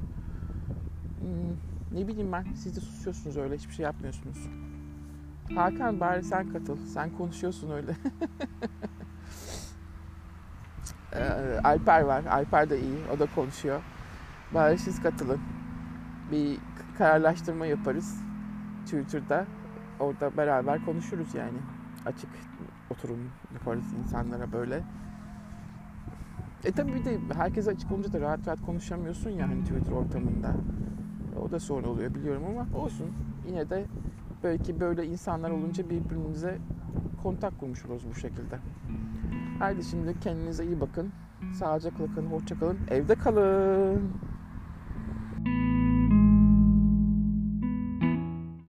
Hmm, 1.19 1.99
ne 1.99 2.07
bileyim 2.07 2.31
ben 2.31 2.45
siz 2.55 2.75
de 2.75 2.79
susuyorsunuz 2.79 3.37
öyle 3.37 3.55
hiçbir 3.55 3.73
şey 3.73 3.83
yapmıyorsunuz. 3.83 4.49
Hakan 5.55 5.99
bari 5.99 6.23
sen 6.23 6.49
katıl. 6.53 6.77
Sen 6.77 7.17
konuşuyorsun 7.17 7.71
öyle. 7.71 7.91
e, 11.13 11.23
Alper 11.63 12.01
var. 12.01 12.25
Alper 12.25 12.69
de 12.69 12.81
iyi. 12.81 12.97
O 13.15 13.19
da 13.19 13.25
konuşuyor. 13.35 13.81
Bari 14.53 14.77
siz 14.77 15.01
katılın. 15.01 15.39
Bir 16.31 16.57
kararlaştırma 16.97 17.65
yaparız 17.65 18.23
Twitter'da. 18.85 19.45
Orada 19.99 20.37
beraber 20.37 20.85
konuşuruz 20.85 21.35
yani. 21.35 21.57
Açık 22.05 22.29
oturum 22.89 23.19
yaparız 23.53 23.93
insanlara 23.93 24.51
böyle. 24.51 24.83
E 26.65 26.71
tabii 26.71 26.93
bir 26.93 27.05
de 27.05 27.19
herkese 27.33 27.71
açık 27.71 27.91
olunca 27.91 28.13
da 28.13 28.21
rahat 28.21 28.47
rahat 28.47 28.61
konuşamıyorsun 28.61 29.29
ya 29.29 29.49
hani 29.49 29.63
Twitter 29.63 29.91
ortamında. 29.91 30.55
O 31.41 31.51
da 31.51 31.59
sorun 31.59 31.83
oluyor 31.83 32.15
biliyorum 32.15 32.43
ama 32.45 32.79
olsun. 32.79 33.07
Yine 33.47 33.69
de 33.69 33.85
belki 34.43 34.79
böyle 34.79 35.05
insanlar 35.05 35.49
olunca 35.49 35.89
birbirimize 35.89 36.57
kontak 37.23 37.59
kurmuş 37.59 37.85
oluruz 37.85 38.05
bu 38.09 38.15
şekilde. 38.15 38.59
Haydi 39.59 39.83
şimdi 39.83 40.19
kendinize 40.19 40.65
iyi 40.65 40.81
bakın. 40.81 41.11
Sağlıcakla 41.59 42.05
kalın, 42.15 42.27
hoşça 42.27 42.59
kalın. 42.59 42.77
Evde 42.87 43.15
kalın. 43.15 44.11